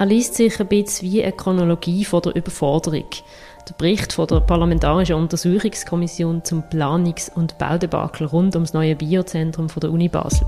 er 0.00 0.06
liest 0.06 0.34
sich 0.34 0.58
ein 0.58 0.66
bisschen 0.66 1.12
wie 1.12 1.22
eine 1.22 1.32
Chronologie 1.32 2.06
von 2.06 2.22
der 2.22 2.34
Überforderung. 2.34 3.04
Der 3.68 3.74
Bericht 3.74 4.14
von 4.14 4.26
der 4.26 4.40
Parlamentarischen 4.40 5.14
Untersuchungskommission 5.14 6.42
zum 6.42 6.62
Planungs- 6.70 7.30
und 7.34 7.58
Baudebakel 7.58 8.26
rund 8.26 8.54
ums 8.54 8.72
neue 8.72 8.96
Biozentrum 8.96 9.68
von 9.68 9.80
der 9.80 9.92
Uni 9.92 10.08
Basel. 10.08 10.46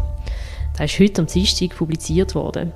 Der 0.79 0.87
ist 0.87 0.99
heute 0.99 1.21
am 1.21 1.27
Dienstag 1.27 1.77
publiziert 1.77 2.35
worden. 2.35 2.73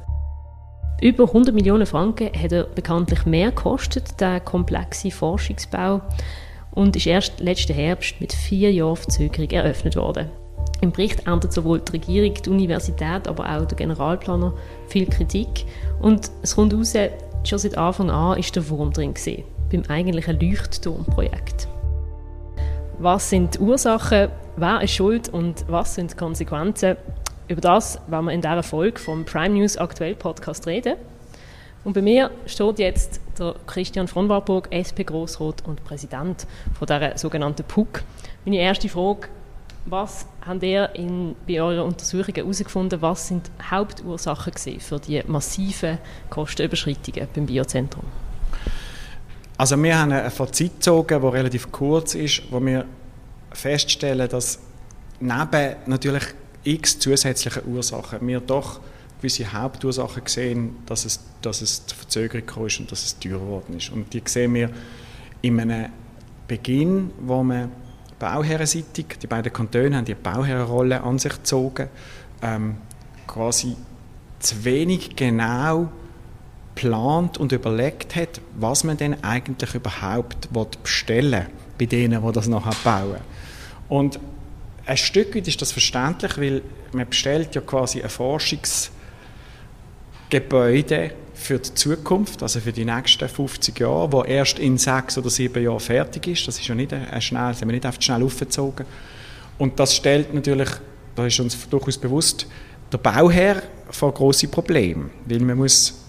Über 1.00 1.24
100 1.24 1.54
Millionen 1.54 1.86
Franken 1.86 2.28
hat 2.38 2.52
er 2.52 2.64
bekanntlich 2.64 3.24
mehr 3.24 3.52
gekostet, 3.52 4.20
der 4.20 4.40
komplexe 4.40 5.10
Forschungsbau, 5.10 6.02
und 6.72 6.94
ist 6.94 7.06
erst 7.06 7.40
letzten 7.40 7.72
Herbst 7.72 8.20
mit 8.20 8.34
vier 8.34 8.70
Jahren 8.70 8.96
Verzögerung 8.96 9.48
eröffnet 9.48 9.96
worden. 9.96 10.28
Im 10.80 10.92
Bericht 10.92 11.26
erntet 11.26 11.52
sowohl 11.52 11.80
die 11.80 11.92
Regierung, 11.92 12.34
die 12.34 12.50
Universität, 12.50 13.28
aber 13.28 13.48
auch 13.48 13.64
der 13.64 13.76
Generalplaner 13.76 14.52
viel 14.88 15.06
Kritik. 15.06 15.64
Und 16.00 16.30
es 16.42 16.54
kommt 16.54 16.72
heraus, 16.72 16.94
schon 17.44 17.58
seit 17.58 17.78
Anfang 17.78 18.10
an 18.10 18.38
ist 18.38 18.54
der 18.54 18.68
Wurm 18.68 18.92
drin 18.92 19.14
gewesen, 19.14 19.44
beim 19.70 19.82
eigentlichen 19.88 20.38
Leuchtturmprojekt. 20.38 21.68
Was 22.98 23.30
sind 23.30 23.54
die 23.54 23.58
Ursachen, 23.58 24.28
wer 24.56 24.80
ist 24.82 24.92
schuld 24.92 25.28
und 25.28 25.64
was 25.68 25.94
sind 25.94 26.12
die 26.12 26.16
Konsequenzen? 26.16 26.96
Über 27.48 27.60
das 27.60 28.00
werden 28.08 28.26
wir 28.26 28.32
in 28.32 28.40
dieser 28.40 28.62
Folge 28.62 28.98
vom 28.98 29.24
Prime 29.24 29.54
News 29.54 29.76
Aktuell 29.76 30.14
Podcast 30.14 30.66
reden. 30.66 30.96
Und 31.84 31.92
bei 31.92 32.02
mir 32.02 32.32
steht 32.46 32.80
jetzt 32.80 33.20
der 33.38 33.54
Christian 33.66 34.08
von 34.08 34.28
Warburg, 34.28 34.68
SP 34.74 35.06
Grossrot 35.06 35.62
und 35.66 35.84
Präsident 35.84 36.46
von 36.76 36.86
dieser 36.86 37.16
sogenannten 37.16 37.62
PUC. 37.62 38.02
Meine 38.44 38.56
erste 38.56 38.88
Frage, 38.88 39.28
was 39.86 40.26
habt 40.44 40.62
ihr 40.62 40.90
in, 40.94 41.36
bei 41.46 41.60
euren 41.60 41.86
Untersuchungen 41.86 42.34
herausgefunden, 42.34 43.00
was 43.00 43.28
sind 43.28 43.50
die 43.58 43.70
Hauptursachen 43.70 44.52
für 44.80 44.98
die 44.98 45.22
massiven 45.26 45.98
Kostenüberschreitungen 46.28 47.28
beim 47.34 47.46
Biozentrum? 47.46 48.04
Also 49.56 49.82
wir 49.82 49.98
haben 49.98 50.12
ein 50.12 50.30
Fazit 50.30 50.74
gezogen, 50.74 51.22
das 51.22 51.32
relativ 51.32 51.72
kurz 51.72 52.14
ist, 52.14 52.42
wo 52.50 52.64
wir 52.64 52.84
feststellen, 53.52 54.28
dass 54.28 54.58
neben 55.20 55.76
natürlich 55.86 56.24
x 56.64 56.98
zusätzlichen 56.98 57.62
Ursachen 57.66 58.26
wir 58.26 58.40
doch 58.40 58.80
gewisse 59.18 59.50
Hauptursachen 59.50 60.22
sehen, 60.26 60.76
dass 60.84 61.04
es, 61.04 61.20
dass 61.40 61.62
es 61.62 61.86
zur 61.86 61.96
Verzögerung 61.96 62.66
ist 62.66 62.80
und 62.80 62.92
dass 62.92 63.04
es 63.04 63.18
teurer 63.18 63.38
geworden 63.38 63.76
ist. 63.76 63.90
Und 63.90 64.12
die 64.12 64.22
sehen 64.26 64.52
wir 64.52 64.70
in 65.40 65.58
einem 65.58 65.90
Beginn, 66.46 67.10
wo 67.20 67.42
man 67.42 67.70
bauherrenseitig, 68.18 69.18
die 69.22 69.26
beiden 69.26 69.52
Kantone 69.52 69.96
haben 69.96 70.04
die 70.04 70.14
Bauherrenrolle 70.14 71.02
an 71.02 71.18
sich 71.18 71.34
gezogen, 71.34 71.88
ähm, 72.42 72.76
quasi 73.26 73.76
zu 74.38 74.64
wenig 74.64 75.16
genau 75.16 75.90
plant 76.74 77.38
und 77.38 77.52
überlegt 77.52 78.16
hat, 78.16 78.40
was 78.54 78.84
man 78.84 78.96
denn 78.96 79.22
eigentlich 79.24 79.74
überhaupt 79.74 80.48
bestellen 80.82 81.46
will 81.46 81.52
bei 81.78 81.86
denen, 81.86 82.24
die 82.24 82.32
das 82.32 82.48
nachher 82.48 82.76
bauen. 82.84 83.20
Und 83.88 84.18
ein 84.86 84.96
Stück 84.96 85.34
weit 85.34 85.48
ist 85.48 85.60
das 85.62 85.72
verständlich, 85.72 86.38
weil 86.38 86.62
man 86.92 87.08
bestellt 87.08 87.54
ja 87.54 87.60
quasi 87.60 88.02
ein 88.02 88.08
Forschungsgebäude 90.26 91.12
für 91.34 91.58
die 91.58 91.74
Zukunft, 91.74 92.42
also 92.42 92.60
für 92.60 92.72
die 92.72 92.84
nächsten 92.84 93.28
50 93.28 93.78
Jahre, 93.78 94.12
wo 94.12 94.24
erst 94.24 94.58
in 94.58 94.78
sechs 94.78 95.16
oder 95.18 95.30
sieben 95.30 95.62
Jahren 95.62 95.80
fertig 95.80 96.26
ist. 96.28 96.48
Das 96.48 96.58
ist 96.58 96.66
ja 96.66 96.74
nicht 96.74 96.92
ein 96.92 97.20
schnell, 97.20 97.48
das 97.48 97.60
haben 97.60 97.68
wir 97.68 97.74
nicht 97.74 97.86
einfach 97.86 98.00
schnell 98.00 98.22
aufgezogen. 98.22 98.86
Und 99.58 99.78
das 99.78 99.94
stellt 99.94 100.34
natürlich, 100.34 100.68
da 101.14 101.26
ist 101.26 101.38
uns 101.40 101.68
durchaus 101.68 101.98
bewusst, 101.98 102.46
der 102.92 102.98
Bauherr 102.98 103.62
vor 103.90 104.12
große 104.12 104.48
Probleme, 104.48 105.10
weil 105.26 105.40
man 105.40 105.58
muss 105.58 106.02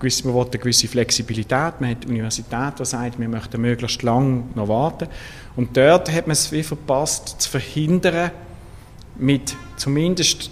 man 0.00 0.34
will 0.34 0.42
eine 0.42 0.58
gewisse 0.58 0.86
Flexibilität, 0.86 1.80
man 1.80 1.90
hat 1.90 2.04
die 2.04 2.08
Universität, 2.08 2.78
die 2.78 2.84
sagt, 2.84 3.18
wir 3.18 3.28
möchten 3.28 3.58
möglichst 3.58 4.02
lang 4.02 4.50
noch 4.54 4.68
warten. 4.68 5.08
Und 5.56 5.74
dort 5.74 6.12
hat 6.12 6.26
man 6.26 6.32
es 6.32 6.52
wie 6.52 6.62
verpasst, 6.62 7.40
zu 7.40 7.48
verhindern, 7.48 8.30
mit 9.16 9.56
zumindest 9.78 10.50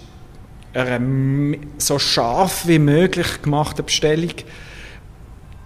einer 0.73 1.57
so 1.77 1.99
scharf 1.99 2.67
wie 2.67 2.79
möglich 2.79 3.41
gemachten 3.41 3.85
Bestellung, 3.85 4.33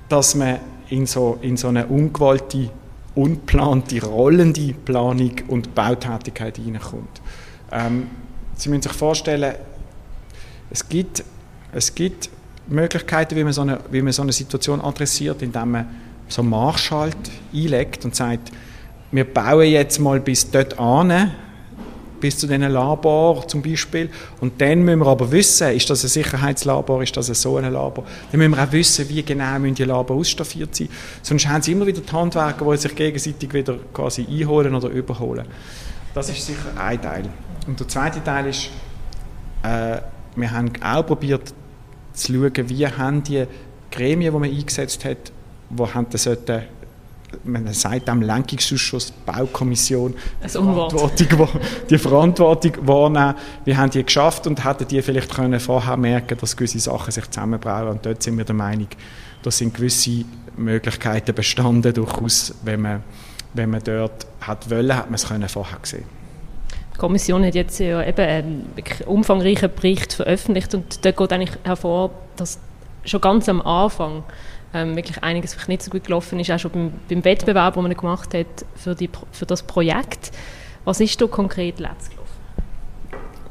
dass 0.09 0.35
man 0.35 0.59
in 0.90 1.06
so, 1.06 1.38
in 1.41 1.57
so 1.57 1.69
eine 1.69 1.88
ungewollte, 1.88 2.69
unplante, 3.16 4.03
rollende 4.06 4.73
Planung 4.73 5.31
und 5.47 5.73
Bautätigkeit 5.73 6.57
hineinkommt. 6.57 7.22
Ähm, 7.72 8.07
Sie 8.56 8.69
müssen 8.69 8.84
sich 8.84 8.94
vorstellen, 8.94 9.53
es 10.72 10.88
gibt, 10.88 11.24
es 11.72 11.94
gibt 11.94 12.29
Möglichkeiten, 12.68 13.35
wie 13.35 13.44
man, 13.44 13.53
so 13.53 13.62
eine, 13.62 13.79
wie 13.91 14.01
man 14.01 14.12
so 14.12 14.24
eine 14.24 14.31
Situation 14.31 14.81
adressiert, 14.81 15.41
indem 15.41 15.72
man 15.72 15.88
so 16.28 16.41
einen 16.41 16.50
Marschhalt 16.50 17.16
einlegt 17.53 18.03
und 18.03 18.16
sagt, 18.16 18.51
wir 19.12 19.24
bauen 19.31 19.68
jetzt 19.68 20.00
mal 20.00 20.19
bis 20.19 20.50
dort 20.50 20.78
an, 20.79 21.31
bis 22.19 22.38
zu 22.38 22.47
diesen 22.47 22.63
Labor 22.63 23.47
zum 23.47 23.61
Beispiel. 23.61 24.09
Und 24.41 24.59
dann 24.61 24.83
müssen 24.83 25.00
wir 25.00 25.07
aber 25.07 25.31
wissen, 25.31 25.69
ist 25.72 25.89
das 25.89 26.03
ein 26.03 26.09
Sicherheitslabor, 26.09 27.03
ist 27.03 27.16
das 27.16 27.29
ein 27.29 27.35
so 27.35 27.57
ein 27.57 27.72
Labor. 27.72 28.03
Dann 28.31 28.39
müssen 28.39 28.55
wir 28.55 28.63
auch 28.63 28.72
wissen, 28.72 29.07
wie 29.09 29.23
genau 29.23 29.59
müssen 29.59 29.75
die 29.75 29.83
Labor 29.83 30.17
ausstaffiert 30.17 30.75
sein. 30.75 30.89
Sonst 31.22 31.47
haben 31.47 31.61
sie 31.61 31.72
immer 31.72 31.85
wieder 31.85 32.01
die 32.01 32.11
Handwerker, 32.11 32.69
die 32.72 32.77
sich 32.77 32.95
gegenseitig 32.95 33.53
wieder 33.53 33.77
quasi 33.94 34.25
einholen 34.29 34.73
oder 34.75 34.89
überholen. 34.89 35.45
Das 36.13 36.29
ist 36.29 36.45
sicher 36.45 36.69
ein 36.77 37.01
Teil. 37.01 37.29
Und 37.67 37.79
der 37.79 37.88
zweite 37.88 38.23
Teil 38.23 38.47
ist, 38.47 38.69
äh, 39.63 39.97
wir 40.35 40.51
haben 40.51 40.72
auch 40.81 41.06
probiert 41.06 41.53
zu 42.13 42.33
schauen, 42.33 42.69
wie 42.69 42.88
haben 42.88 43.23
die 43.23 43.45
Gremien, 43.91 44.33
die 44.33 44.39
man 44.39 44.50
eingesetzt 44.50 45.06
hat, 45.06 45.31
wo 45.69 45.94
haben 45.94 46.07
das 46.09 46.23
sollten 46.23 46.63
man 47.43 47.73
sagt 47.73 48.07
dem 48.07 48.21
Lenkungsausschuss, 48.21 49.11
Baukommission, 49.25 50.13
die 50.43 50.49
Verantwortung, 50.49 51.49
die 51.89 51.97
Verantwortung 51.97 52.71
wahrnehmen. 52.88 53.35
Wir 53.65 53.77
haben 53.77 53.89
die 53.89 54.03
geschafft 54.03 54.47
und 54.47 54.63
hätten 54.63 54.88
die 54.88 55.01
vielleicht 55.01 55.33
können 55.33 55.59
vorher 55.59 55.97
merken, 55.97 56.38
dass 56.39 56.55
gewisse 56.55 56.79
Sachen 56.79 57.11
sich 57.11 57.29
zusammenbrauen. 57.29 57.89
Und 57.89 58.05
dort 58.05 58.23
sind 58.23 58.38
wir 58.38 58.45
der 58.45 58.55
Meinung, 58.55 58.88
da 59.43 59.51
sind 59.51 59.73
gewisse 59.73 60.25
Möglichkeiten 60.55 61.35
bestanden, 61.35 61.93
durchaus, 61.93 62.55
wenn 62.63 62.81
man, 62.81 63.03
wenn 63.53 63.69
man 63.69 63.81
dort 63.83 64.25
hat 64.41 64.69
wollen, 64.69 64.95
hat 64.95 65.05
man 65.05 65.15
es 65.15 65.27
können 65.27 65.47
vorher 65.49 65.79
gesehen. 65.79 66.05
Die 66.94 66.97
Kommission 66.97 67.45
hat 67.45 67.53
jetzt 67.53 67.79
ja 67.79 68.03
eben 68.03 68.27
einen 68.27 68.73
umfangreichen 69.05 69.69
Bericht 69.75 70.13
veröffentlicht 70.13 70.73
und 70.73 71.05
da 71.05 71.11
geht 71.11 71.31
eigentlich 71.31 71.57
hervor, 71.63 72.09
dass 72.38 72.59
schon 73.05 73.21
ganz 73.21 73.47
am 73.47 73.61
Anfang 73.61 74.23
ähm, 74.73 74.95
wirklich 74.95 75.23
einiges 75.23 75.53
vielleicht 75.53 75.69
nicht 75.69 75.81
so 75.83 75.91
gut 75.91 76.05
gelaufen 76.05 76.39
ist, 76.39 76.51
auch 76.51 76.59
schon 76.59 76.72
beim, 76.72 76.91
beim 77.09 77.25
Wettbewerb, 77.25 77.75
den 77.75 77.83
man 77.83 77.94
gemacht 77.95 78.33
hat 78.33 78.66
für, 78.75 78.95
die, 78.95 79.09
für 79.31 79.45
das 79.45 79.63
Projekt. 79.63 80.31
Was 80.85 81.00
ist 81.00 81.19
da 81.22 81.28
konkret 81.28 81.79
letzt 81.79 82.11
gelaufen? 82.11 82.28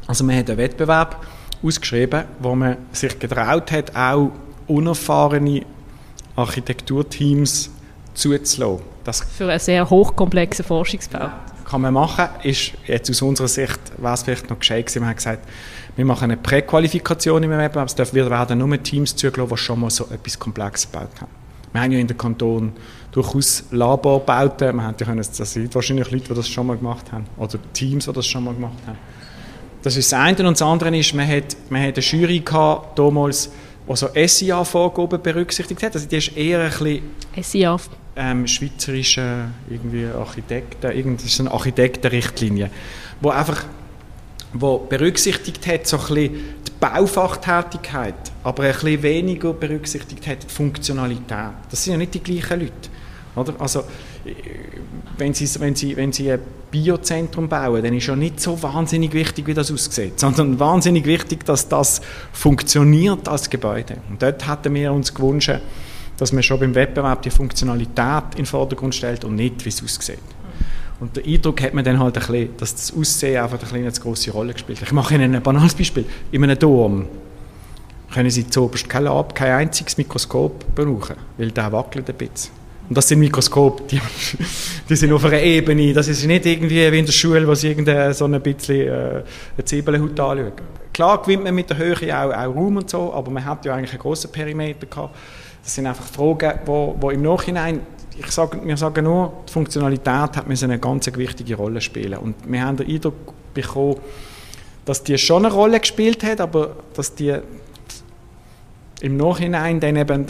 Also 0.07 0.25
man 0.25 0.37
hat 0.37 0.49
einen 0.49 0.59
Wettbewerb 0.59 1.25
ausgeschrieben, 1.63 2.25
wo 2.39 2.55
man 2.55 2.77
sich 2.93 3.19
getraut 3.19 3.73
hat, 3.73 3.95
auch 3.97 4.31
unerfahrene 4.67 5.63
Architekturteams 6.37 7.71
zuzulassen. 8.15 8.85
Das 9.05 9.21
für 9.21 9.49
einen 9.49 9.61
sehr 9.61 9.89
hochkomplexen 9.89 10.65
Forschungsbau. 10.65 11.21
Ja, 11.21 11.41
kann 11.69 11.81
man 11.81 11.95
machen, 11.95 12.29
ist 12.43 12.73
jetzt 12.87 13.11
aus 13.11 13.23
unserer 13.23 13.49
Sicht, 13.49 13.81
wäre 13.99 14.15
es 14.15 14.23
vielleicht 14.23 14.49
noch 14.49 14.59
gescheit 14.59 14.87
gewesen, 14.87 15.01
man 15.01 15.11
hat 15.11 15.17
gesagt, 15.17 15.49
wir 15.97 16.05
machen 16.05 16.25
eine 16.25 16.37
Präqualifikation 16.37 17.43
im 17.43 17.51
Wettbewerb. 17.51 17.89
Es 17.89 18.15
werden 18.15 18.59
nur 18.59 18.83
Teams 18.83 19.17
zugelassen, 19.17 19.51
die 19.51 19.57
schon 19.57 19.81
mal 19.81 19.91
so 19.91 20.05
etwas 20.05 20.39
Komplexes 20.39 20.93
gebaut 20.93 21.21
haben. 21.21 21.31
Wir 21.73 21.81
haben 21.81 21.93
ja 21.93 21.99
in 21.99 22.07
der 22.07 22.17
Kanton 22.17 22.73
durchaus 23.11 23.65
Laborbauten. 23.71 24.77
Wir 24.77 24.83
haben 24.83 24.95
ja 24.99 25.15
das 25.15 25.37
sind 25.53 25.75
wahrscheinlich 25.75 26.11
Leute, 26.11 26.29
die 26.29 26.35
das 26.35 26.49
schon 26.49 26.67
mal 26.67 26.77
gemacht 26.77 27.11
haben. 27.13 27.27
Oder 27.39 27.59
Teams, 27.73 28.05
die 28.05 28.13
das 28.13 28.27
schon 28.27 28.45
mal 28.45 28.55
gemacht 28.55 28.79
haben. 28.87 28.99
Das 29.83 29.97
ist 29.97 30.13
das 30.13 30.19
eine. 30.19 30.37
Und 30.47 30.61
das 30.61 30.63
andere 30.63 30.97
ist, 30.97 31.15
man 31.15 31.27
hat, 31.27 31.57
man 31.71 31.83
hat 31.83 31.97
eine 31.97 32.05
Jury 32.05 32.41
gehabt, 32.41 32.99
damals, 32.99 33.51
die 33.89 33.97
so 33.97 34.09
SIA-Vorgaben 34.15 35.23
berücksichtigt 35.23 35.83
hat. 35.83 35.95
Also 35.95 36.07
die 36.07 36.17
ist 36.17 36.37
eher 36.37 36.61
ein 36.61 36.71
bisschen... 36.71 37.03
SIA? 37.43 37.79
Ähm, 38.19 38.47
schweizerische 38.47 39.49
irgendwie 39.69 40.07
Architekten, 40.07 40.91
irgendeine 40.91 41.31
eine 41.41 41.51
Architektenrichtlinie, 41.51 42.71
wo 43.21 43.29
einfach 43.29 43.65
wo 44.53 44.79
berücksichtigt 44.79 45.67
hat, 45.67 45.87
so 45.87 45.99
ein 45.99 46.15
die 46.15 46.73
Baufachtätigkeit, 46.81 48.15
aber 48.43 48.65
ein 48.65 48.73
bisschen 48.73 49.03
weniger 49.03 49.53
berücksichtigt 49.53 50.27
hat 50.27 50.45
die 50.45 50.49
Funktionalität. 50.49 51.53
Das 51.71 51.85
sind 51.85 51.93
ja 51.93 51.99
nicht 51.99 52.15
die 52.15 52.23
gleichen 52.23 52.61
Leute. 52.61 52.73
Oder? 53.35 53.55
Also, 53.59 53.85
wenn 55.19 55.35
Sie, 55.35 55.61
wenn, 55.61 55.75
Sie, 55.75 55.97
wenn 55.97 56.13
Sie 56.13 56.33
ein 56.33 56.41
Biozentrum 56.71 57.49
bauen, 57.49 57.83
dann 57.83 57.95
ist 57.95 58.07
ja 58.07 58.17
nicht 58.17 58.41
so 58.41 58.61
wahnsinnig 58.63 59.13
wichtig, 59.13 59.47
wie 59.47 59.55
das 59.55 59.71
aussieht, 59.71 60.19
sondern 60.19 60.59
wahnsinnig 60.59 61.05
wichtig, 61.05 61.45
dass 61.45 61.69
das 61.69 62.01
funktioniert 62.33 63.29
als 63.29 63.51
Gebäude. 63.51 63.99
Und 64.09 64.23
dort 64.23 64.47
hatten 64.47 64.75
wir 64.75 64.93
uns 64.93 65.15
gewünscht, 65.15 65.61
dass 66.17 66.33
man 66.33 66.43
schon 66.43 66.61
beim 66.61 66.75
Wettbewerb 66.75 67.23
die 67.23 67.31
Funktionalität 67.31 68.25
in 68.33 68.39
den 68.39 68.47
Vordergrund 68.47 68.95
stellt 68.95 69.25
und 69.25 69.37
nicht, 69.37 69.65
wie 69.65 69.69
es 69.69 69.83
aussieht. 69.83 70.19
Und 70.99 71.17
der 71.17 71.25
Eindruck 71.27 71.61
hat 71.61 71.75
man 71.75 71.85
dann 71.85 71.99
halt 71.99 72.17
ein 72.17 72.21
bisschen, 72.27 72.57
dass 72.57 72.75
das 72.75 72.97
Aussehen 72.97 73.43
einfach 73.43 73.73
ein 73.73 73.81
eine 73.81 73.91
große 73.91 74.31
Rolle 74.31 74.55
gespielt 74.55 74.81
hat. 74.81 74.89
Ich 74.89 74.93
mache 74.93 75.15
Ihnen 75.15 75.35
ein 75.35 75.43
banales 75.43 75.75
Beispiel. 75.75 76.07
In 76.33 76.43
einem 76.43 76.59
Dom 76.59 77.07
können 78.13 78.31
Sie 78.31 78.49
zuoberst 78.49 78.89
kein 78.89 79.05
Lab, 79.05 79.35
kein 79.35 79.53
einziges 79.53 79.99
Mikroskop 79.99 80.75
brauchen, 80.75 81.17
weil 81.37 81.51
der 81.51 81.71
wackelt 81.71 82.09
ein 82.09 82.17
bisschen. 82.17 82.51
Und 82.89 82.97
das 82.97 83.09
sind 83.09 83.19
Mikroskope, 83.19 83.83
die, 83.91 84.01
die 84.89 84.97
sind 84.97 85.13
auf 85.13 85.25
einer 85.25 85.41
Ebene, 85.41 85.93
das 85.93 86.09
ist 86.09 86.25
nicht 86.25 86.47
irgendwie 86.47 86.91
wie 86.93 86.99
in 86.99 87.05
der 87.05 87.13
Schule, 87.13 87.47
wo 87.47 87.55
sie 87.55 87.69
irgendeine 87.69 88.15
so 88.15 88.27
ein 88.27 88.41
bisschen 88.41 88.87
äh, 88.87 89.23
eine 89.57 89.65
Zwiebelhaut 89.65 90.19
anschauen. 90.21 90.53
Klar 90.93 91.21
gewinnt 91.21 91.45
man 91.45 91.55
mit 91.55 91.69
der 91.69 91.79
Höhe 91.79 92.17
auch, 92.17 92.33
auch 92.33 92.55
Raum 92.55 92.77
und 92.77 92.89
so, 92.89 93.13
aber 93.13 93.31
man 93.31 93.45
hat 93.45 93.65
ja 93.65 93.75
eigentlich 93.75 93.91
einen 93.91 94.01
grossen 94.01 94.31
Perimeter 94.31 94.87
gehabt. 94.87 95.15
Das 95.67 95.75
sind 95.75 95.89
einfach 95.89 96.05
Fragen, 96.05 96.61
wo, 96.65 96.95
wo 97.01 97.11
im 97.11 97.23
Nachhinein, 97.23 97.81
ich 98.17 98.31
sage, 98.31 98.61
wir 98.63 98.77
sagen 98.77 99.03
nur, 99.03 99.33
die 99.49 99.53
Funktionalität 99.53 100.07
hat 100.37 100.47
eine 100.49 100.79
ganz 100.79 101.09
wichtige 101.17 101.57
Rolle 101.57 101.81
spielen. 101.81 102.19
Und 102.19 102.37
wir 102.47 102.65
haben 102.65 102.77
den 102.77 102.89
Eindruck 102.89 103.35
bekommen, 103.53 103.97
dass 104.85 105.03
die 105.03 105.19
schon 105.19 105.45
eine 105.45 105.53
Rolle 105.53 105.81
gespielt 105.81 106.23
hat, 106.23 106.41
aber 106.41 106.77
dass 106.95 107.17
die 107.17 107.37
im 109.01 109.17
Nachhinein 109.17 109.81
dann 109.81 109.97
eben, 109.97 110.25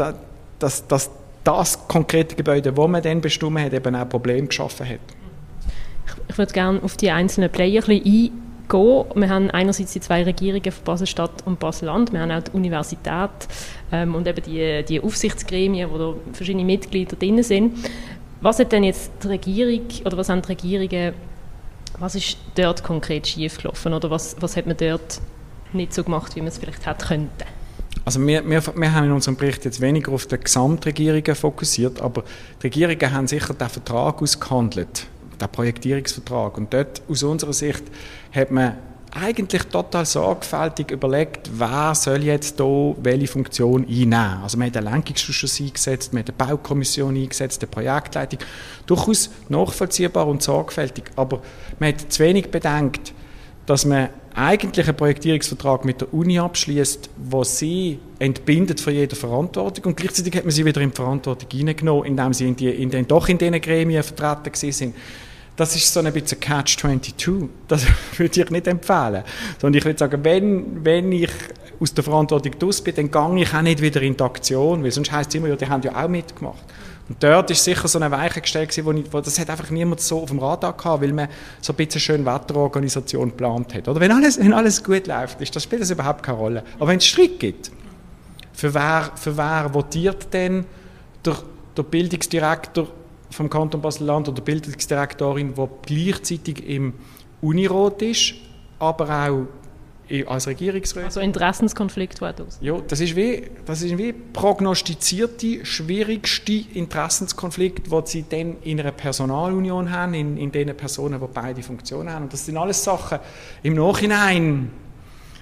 dass, 0.58 0.86
dass 0.86 1.10
das 1.44 1.86
konkrete 1.86 2.34
Gebäude, 2.34 2.72
das 2.72 2.88
man 2.88 3.02
dann 3.02 3.20
bestimmt 3.20 3.60
hat, 3.60 3.74
eben 3.74 3.94
auch 3.94 4.08
Probleme 4.08 4.46
geschaffen 4.46 4.88
hat. 4.88 5.00
Ich, 6.06 6.30
ich 6.30 6.38
würde 6.38 6.52
gerne 6.54 6.82
auf 6.82 6.96
die 6.96 7.10
einzelnen 7.10 7.52
Player 7.52 7.82
ein 7.82 8.02
bisschen 8.02 8.45
eingehen. 8.68 9.04
Wir 9.14 9.28
haben 9.28 9.50
einerseits 9.50 9.92
die 9.92 10.00
zwei 10.00 10.22
Regierungen 10.22 10.70
von 10.72 10.84
Basel-Stadt 10.84 11.46
und 11.46 11.58
Basel-Land, 11.58 12.12
wir 12.12 12.20
haben 12.20 12.30
auch 12.30 12.42
die 12.42 12.52
Universität 12.52 13.30
ähm, 13.92 14.14
und 14.14 14.26
eben 14.26 14.42
die, 14.42 14.84
die 14.88 15.00
Aufsichtsgremien, 15.00 15.90
wo 15.90 15.98
da 15.98 16.14
verschiedene 16.32 16.64
Mitglieder 16.64 17.16
drin 17.16 17.42
sind. 17.42 17.76
Was 18.40 18.58
hat 18.58 18.72
denn 18.72 18.84
jetzt 18.84 19.10
die 19.22 19.28
Regierung, 19.28 19.86
oder 20.04 20.16
was 20.16 20.28
haben 20.28 20.42
die 20.42 20.48
Regierungen, 20.48 21.14
was 21.98 22.14
ist 22.14 22.36
dort 22.54 22.82
konkret 22.82 23.26
schiefgelaufen 23.26 23.94
oder 23.94 24.10
was, 24.10 24.36
was 24.40 24.56
hat 24.56 24.66
man 24.66 24.76
dort 24.76 25.20
nicht 25.72 25.94
so 25.94 26.04
gemacht, 26.04 26.36
wie 26.36 26.40
man 26.40 26.48
es 26.48 26.58
vielleicht 26.58 26.86
hätte 26.86 27.06
könnte? 27.06 27.46
Also 28.04 28.24
wir, 28.24 28.48
wir, 28.48 28.62
wir 28.76 28.92
haben 28.92 29.06
in 29.06 29.12
unserem 29.12 29.36
Bericht 29.36 29.64
jetzt 29.64 29.80
weniger 29.80 30.12
auf 30.12 30.26
die 30.26 30.38
Gesamtregierungen 30.38 31.34
fokussiert, 31.34 32.00
aber 32.00 32.22
die 32.62 32.68
Regierungen 32.68 33.12
haben 33.12 33.26
sicher 33.26 33.52
den 33.52 33.68
Vertrag 33.68 34.22
ausgehandelt, 34.22 35.06
den 35.40 35.48
Projektierungsvertrag. 35.48 36.58
Und 36.58 36.72
dort 36.72 37.02
aus 37.08 37.22
unserer 37.22 37.52
Sicht 37.52 37.84
hat 38.32 38.50
man 38.50 38.76
eigentlich 39.18 39.62
total 39.64 40.04
sorgfältig 40.04 40.90
überlegt, 40.90 41.50
wer 41.54 41.94
soll 41.94 42.22
jetzt 42.24 42.58
hier 42.58 42.96
welche 43.02 43.26
Funktion 43.26 43.86
einnehmen. 43.86 44.42
Also 44.42 44.58
man 44.58 44.66
hat 44.66 44.74
den 44.74 44.84
Lenkungsausschuss 44.84 45.60
eingesetzt, 45.60 46.12
man 46.12 46.22
hat 46.22 46.30
eine 46.30 46.36
Baukommission 46.50 47.16
eingesetzt, 47.16 47.62
eine 47.62 47.70
Projektleitung. 47.70 48.40
Durchaus 48.84 49.30
nachvollziehbar 49.48 50.26
und 50.26 50.42
sorgfältig, 50.42 51.04
aber 51.16 51.40
man 51.78 51.94
hat 51.94 52.12
zu 52.12 52.22
wenig 52.22 52.50
bedenkt, 52.50 53.14
dass 53.64 53.84
man 53.84 54.10
eigentlich 54.36 54.86
einen 54.86 54.96
Projektierungsvertrag 54.96 55.86
mit 55.86 56.02
der 56.02 56.12
Uni 56.12 56.38
abschließt, 56.38 57.08
wo 57.16 57.42
sie 57.42 57.98
entbindet 58.18 58.80
von 58.80 58.92
jeder 58.92 59.16
Verantwortung 59.16 59.86
und 59.86 59.96
gleichzeitig 59.96 60.36
hat 60.36 60.44
man 60.44 60.50
sie 60.50 60.64
wieder 60.64 60.80
in 60.82 60.90
die 60.90 60.96
Verantwortung 60.96 61.48
hineingenommen, 61.50 62.04
indem 62.04 62.34
sie 62.34 62.46
in 62.46 62.54
die, 62.54 62.68
in 62.68 62.90
den, 62.90 63.08
doch 63.08 63.28
in 63.28 63.38
diesen 63.38 63.60
Gremien 63.60 64.02
vertreten 64.02 64.72
sind. 64.72 64.94
Das 65.56 65.74
ist 65.74 65.90
so 65.90 66.00
ein 66.00 66.12
bisschen 66.12 66.38
Catch-22. 66.38 67.48
Das 67.66 67.86
würde 68.18 68.42
ich 68.42 68.50
nicht 68.50 68.66
empfehlen. 68.66 69.24
Sondern 69.58 69.78
ich 69.78 69.84
würde 69.86 69.98
sagen, 69.98 70.22
wenn, 70.22 70.84
wenn 70.84 71.10
ich 71.12 71.30
aus 71.80 71.94
der 71.94 72.04
Verantwortung 72.04 72.52
raus 72.62 72.82
bin, 72.82 72.94
dann 72.94 73.10
gehe 73.10 73.42
ich 73.42 73.54
auch 73.54 73.62
nicht 73.62 73.80
wieder 73.80 74.02
in 74.02 74.18
die 74.18 74.22
Aktion, 74.22 74.84
weil 74.84 74.90
sonst 74.90 75.12
heisst 75.12 75.30
es 75.30 75.36
immer, 75.36 75.48
ja, 75.48 75.56
die 75.56 75.66
haben 75.66 75.82
ja 75.82 76.04
auch 76.04 76.08
mitgemacht. 76.08 76.62
Und 77.08 77.22
dort 77.22 77.50
ist 77.50 77.62
sicher 77.62 77.86
so 77.86 78.00
eine 78.00 78.10
Weiche 78.10 78.40
gestellt 78.40 78.84
wo, 78.84 78.90
ich, 78.92 79.12
wo 79.12 79.20
das 79.20 79.38
hat 79.38 79.48
einfach 79.48 79.70
niemand 79.70 80.00
so 80.00 80.22
auf 80.22 80.30
dem 80.30 80.40
Radar 80.40 80.76
gehabt, 80.76 81.02
weil 81.02 81.12
man 81.12 81.28
so 81.60 81.72
ein 81.72 81.76
bisschen 81.76 82.00
schön 82.00 82.26
Wetterorganisation 82.26 83.28
geplant 83.28 83.74
hat. 83.74 83.88
Oder 83.88 84.00
wenn 84.00 84.10
alles, 84.10 84.38
wenn 84.38 84.52
alles 84.52 84.82
gut 84.82 85.06
läuft, 85.06 85.40
ist, 85.40 85.54
das 85.54 85.62
spielt 85.62 85.82
das 85.82 85.90
überhaupt 85.90 86.22
keine 86.22 86.38
Rolle. 86.38 86.64
Aber 86.78 86.88
wenn 86.88 86.98
es 86.98 87.06
Streit 87.06 87.38
gibt, 87.38 87.70
für 88.52 88.74
wer, 88.74 89.12
für 89.14 89.36
wer 89.36 89.72
votiert 89.72 90.32
denn 90.32 90.64
der, 91.24 91.36
der 91.76 91.82
Bildungsdirektor 91.84 92.88
vom 93.30 93.50
Kanton 93.50 93.80
Basel-Land 93.80 94.28
oder 94.28 94.36
der 94.36 94.42
Bildungsdirektorin, 94.42 95.54
die 95.54 95.68
gleichzeitig 95.82 96.68
im 96.68 96.94
Unirat 97.40 98.02
ist, 98.02 98.34
aber 98.78 99.10
auch 99.10 99.46
als 100.26 100.46
Regierungsrat. 100.46 101.04
Also 101.06 101.20
Interessenskonflikt 101.20 102.20
war 102.20 102.32
das? 102.32 102.58
Ja, 102.60 102.78
das 102.86 103.00
ist 103.00 103.16
wie, 103.16 103.50
das 103.64 103.82
ist 103.82 103.96
wie 103.98 104.12
prognostizierte, 104.12 105.64
schwierigste 105.64 106.64
Interessenskonflikt, 106.74 107.90
den 107.90 108.06
sie 108.06 108.24
dann 108.28 108.56
in 108.62 108.80
einer 108.80 108.92
Personalunion 108.92 109.90
haben, 109.90 110.14
in, 110.14 110.36
in 110.36 110.52
den 110.52 110.76
Personen, 110.76 111.20
die 111.20 111.26
beide 111.32 111.62
Funktionen 111.62 112.10
haben. 112.10 112.24
Und 112.24 112.32
das 112.32 112.46
sind 112.46 112.56
alles 112.56 112.82
Sachen 112.82 113.18
im 113.62 113.74
Nachhinein, 113.74 114.70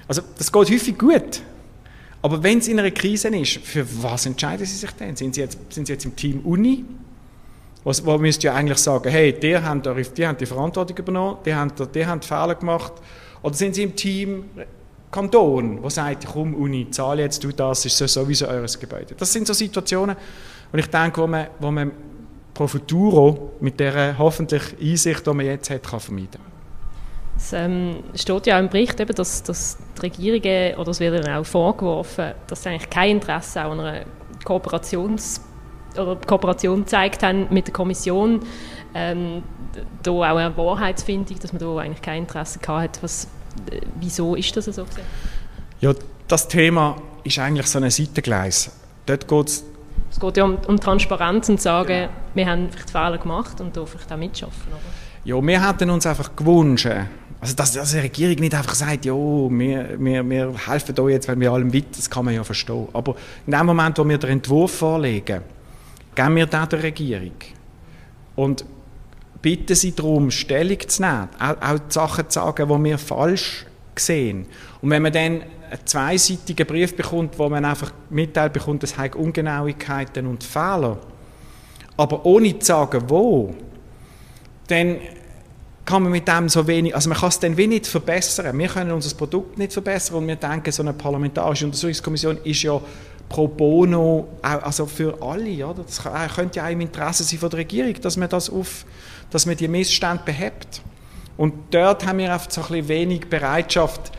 also 0.07 0.23
das 0.37 0.53
geht 0.53 0.71
häufig 0.71 0.99
gut, 0.99 1.43
aber 2.25 2.43
wenn 2.43 2.59
es 2.59 2.69
in 2.69 2.79
einer 2.79 2.91
Krise 2.91 3.29
ist, 3.29 3.59
für 3.59 3.87
was 4.03 4.27
entscheiden 4.27 4.65
sie 4.65 4.77
sich 4.77 4.91
denn? 4.93 5.15
Sind 5.17 5.35
sie 5.35 5.43
jetzt, 5.43 5.59
sind 5.69 5.87
sie 5.87 5.93
jetzt 5.93 6.05
im 6.05 6.17
Team 6.17 6.41
Uni? 6.41 6.85
Was, 7.85 8.05
wo 8.05 8.17
müsst 8.17 8.43
ihr 8.45 8.55
eigentlich 8.55 8.79
sagen, 8.79 9.11
hey, 9.11 9.39
die 9.39 9.59
haben, 9.59 9.83
die 9.83 10.27
haben 10.27 10.39
die 10.39 10.47
Verantwortung 10.47 10.97
übernommen, 10.97 11.37
die 11.45 11.55
haben, 11.55 11.71
die 11.95 12.07
haben 12.07 12.23
Fehler 12.23 12.55
gemacht, 12.55 12.95
oder 13.45 13.55
sind 13.55 13.75
Sie 13.75 13.83
im 13.83 13.95
Team? 13.95 14.45
Kanton, 15.11 15.81
wo 15.81 15.89
sagt, 15.91 16.27
komm 16.27 16.55
Uni, 16.55 16.91
zahle 16.91 17.23
jetzt 17.23 17.45
du 17.45 17.53
das, 17.53 17.85
ist 17.85 17.99
sowieso 17.99 18.49
eures 18.49 18.81
Gebäude. 18.81 19.15
Das 19.17 19.33
sind 19.33 19.47
so 19.47 19.53
Situationen, 19.53 20.17
wo 20.73 20.79
ich 20.79 20.89
denke, 20.89 21.21
wo 21.21 21.27
man, 21.29 21.47
wo 21.61 21.71
man 21.71 21.93
pro 22.53 22.67
futuro 22.67 23.53
mit 23.61 23.79
der 23.79 24.19
hoffentlich 24.19 24.63
Einsicht, 24.81 25.25
die 25.25 25.31
man 25.31 25.47
jetzt 25.47 25.71
hat, 25.71 25.85
kann 25.85 26.01
vermeiden 26.01 26.41
Es 27.37 27.53
ähm, 27.53 28.03
steht 28.15 28.47
ja 28.47 28.57
auch 28.57 28.61
im 28.61 28.71
Bericht, 28.71 28.99
eben, 28.99 29.15
dass, 29.15 29.43
dass 29.45 29.79
die 29.97 30.01
Regierungen, 30.01 30.79
oder 30.79 30.91
es 30.91 30.99
wird 30.99 31.25
ihnen 31.25 31.37
auch 31.37 31.47
vorgeworfen, 31.47 32.33
dass 32.49 32.63
sie 32.63 32.71
eigentlich 32.71 32.91
kein 32.91 33.11
Interesse 33.17 33.61
an 33.61 33.79
einer 33.79 34.05
Kooperations- 34.45 35.41
oder 35.97 36.17
Kooperation 36.17 36.81
gezeigt 36.81 37.23
haben 37.23 37.47
mit 37.51 37.67
der 37.67 37.75
Kommission 37.75 38.41
ähm, 38.95 39.43
da 40.03 40.11
auch 40.11 40.23
eine 40.23 40.57
Wahrheitsfindung, 40.57 41.39
dass 41.41 41.53
man 41.53 41.61
da 41.61 41.77
eigentlich 41.79 42.03
kein 42.03 42.23
Interesse 42.23 42.59
gehabt 42.59 42.83
hat. 42.83 43.03
Was, 43.03 43.29
äh, 43.71 43.81
wieso 44.01 44.35
ist 44.35 44.57
das 44.57 44.67
so? 44.67 44.85
Ja, 45.81 45.93
das 46.29 46.49
Thema 46.49 46.97
ist 47.25 47.39
eigentlich 47.39 47.67
so 47.67 47.79
ein 47.79 47.91
Seitengleis. 47.91 48.71
Dort 49.07 49.29
geht's 49.29 49.65
es 50.11 50.21
geht 50.21 50.37
ja 50.37 50.45
um, 50.45 50.59
um 50.69 50.79
Transparenz 50.79 51.49
und 51.49 51.61
sagen, 51.61 51.89
genau. 51.89 52.11
wir 52.35 52.47
haben 52.47 52.69
vielleicht 52.71 52.91
Fehler 52.91 53.19
gemacht 53.19 53.61
und 53.61 53.77
da 53.77 53.85
vielleicht 53.85 54.13
auch 54.13 54.17
mitschaffen. 54.17 54.71
Oder? 54.71 54.81
Ja, 55.25 55.45
wir 55.45 55.69
hätten 55.69 55.91
uns 55.91 56.07
einfach 56.07 56.37
gewünscht, 56.37 56.87
also 57.41 57.57
dass, 57.57 57.73
dass 57.73 57.91
die 57.91 57.99
Regierung 57.99 58.37
nicht 58.37 58.55
einfach 58.55 58.75
sagt, 58.75 59.07
ja, 59.07 59.13
wir, 59.13 59.97
wir, 59.99 60.31
wir 60.31 60.55
helfen 60.67 60.95
da 60.95 61.09
jetzt, 61.09 61.27
weil 61.27 61.41
wir 61.41 61.51
allem 61.51 61.75
weit, 61.75 61.87
das 61.97 62.09
kann 62.09 62.27
man 62.27 62.35
ja 62.35 62.45
verstehen. 62.45 62.87
Aber 62.93 63.17
in 63.45 63.53
dem 63.53 63.67
Moment, 63.67 63.99
wo 63.99 64.09
wir 64.09 64.17
den 64.17 64.31
Entwurf 64.31 64.77
vorlegen, 64.77 65.43
geben 66.15 66.37
wir 66.37 66.47
den 66.47 66.69
der 66.69 66.83
Regierung. 66.83 67.35
Und 68.37 68.65
bitten 69.45 69.75
sie 69.75 69.95
darum, 69.95 70.31
Stellung 70.31 70.79
zu 70.89 71.03
nehmen, 71.03 71.29
auch, 71.39 71.61
auch 71.61 71.79
die 71.79 71.93
Sachen 71.93 72.31
zu 72.31 72.41
sagen, 72.41 72.67
die 72.67 72.91
wir 72.91 72.97
falsch 72.97 73.67
sehen. 73.95 74.47
Und 74.81 74.89
wenn 74.89 75.03
man 75.03 75.13
dann 75.13 75.43
einen 75.43 75.85
zweiseitigen 75.85 76.67
Brief 76.67 76.97
bekommt, 76.97 77.39
wo 77.39 77.51
man 77.51 77.63
einfach 77.67 77.93
mitteilt 78.09 78.55
bekommt, 78.55 78.83
es 78.85 78.97
hat 78.97 79.15
Ungenauigkeiten 79.15 80.27
und 80.27 80.43
Fehler, 80.43 80.97
aber 81.99 82.25
ohne 82.25 82.59
zu 82.59 82.65
sagen, 82.65 83.03
wo, 83.07 83.55
dann 84.69 84.97
kann 85.85 86.03
man 86.03 86.13
mit 86.13 86.27
dem 86.27 86.49
so 86.49 86.67
wenig, 86.67 86.95
also 86.95 87.11
man 87.11 87.19
kann 87.19 87.29
es 87.29 87.39
dann 87.39 87.55
wenig 87.59 87.81
nicht 87.81 87.87
verbessern. 87.87 88.59
Wir 88.59 88.69
können 88.69 88.93
unser 88.93 89.15
Produkt 89.15 89.59
nicht 89.59 89.75
verbessern 89.75 90.17
und 90.17 90.27
wir 90.27 90.37
denken, 90.37 90.73
so 90.73 90.83
eine 90.83 90.95
parlamentarische 90.95 91.67
Untersuchungskommission 91.67 92.39
ist 92.45 92.63
ja 92.63 92.81
pro 93.29 93.47
bono, 93.47 94.29
also 94.41 94.87
für 94.87 95.21
alle, 95.21 95.67
oder? 95.67 95.83
Das 95.83 96.03
könnte 96.35 96.59
ja 96.59 96.67
auch 96.67 96.71
im 96.71 96.81
Interesse 96.81 97.25
sein 97.25 97.39
von 97.39 97.51
der 97.51 97.59
Regierung, 97.59 97.95
dass 98.01 98.17
man 98.17 98.31
das 98.31 98.49
auf, 98.49 98.87
dass 99.35 99.47
man 99.47 99.57
die 99.57 99.67
Missstände 99.67 100.23
behebt. 100.25 100.81
Und 101.37 101.55
dort 101.73 102.07
haben 102.07 102.19
wir 102.19 102.33
einfach 102.33 102.49
so 102.49 102.61
ein 102.61 102.69
bisschen 102.69 102.89
wenig 102.89 103.29
Bereitschaft 103.29 104.13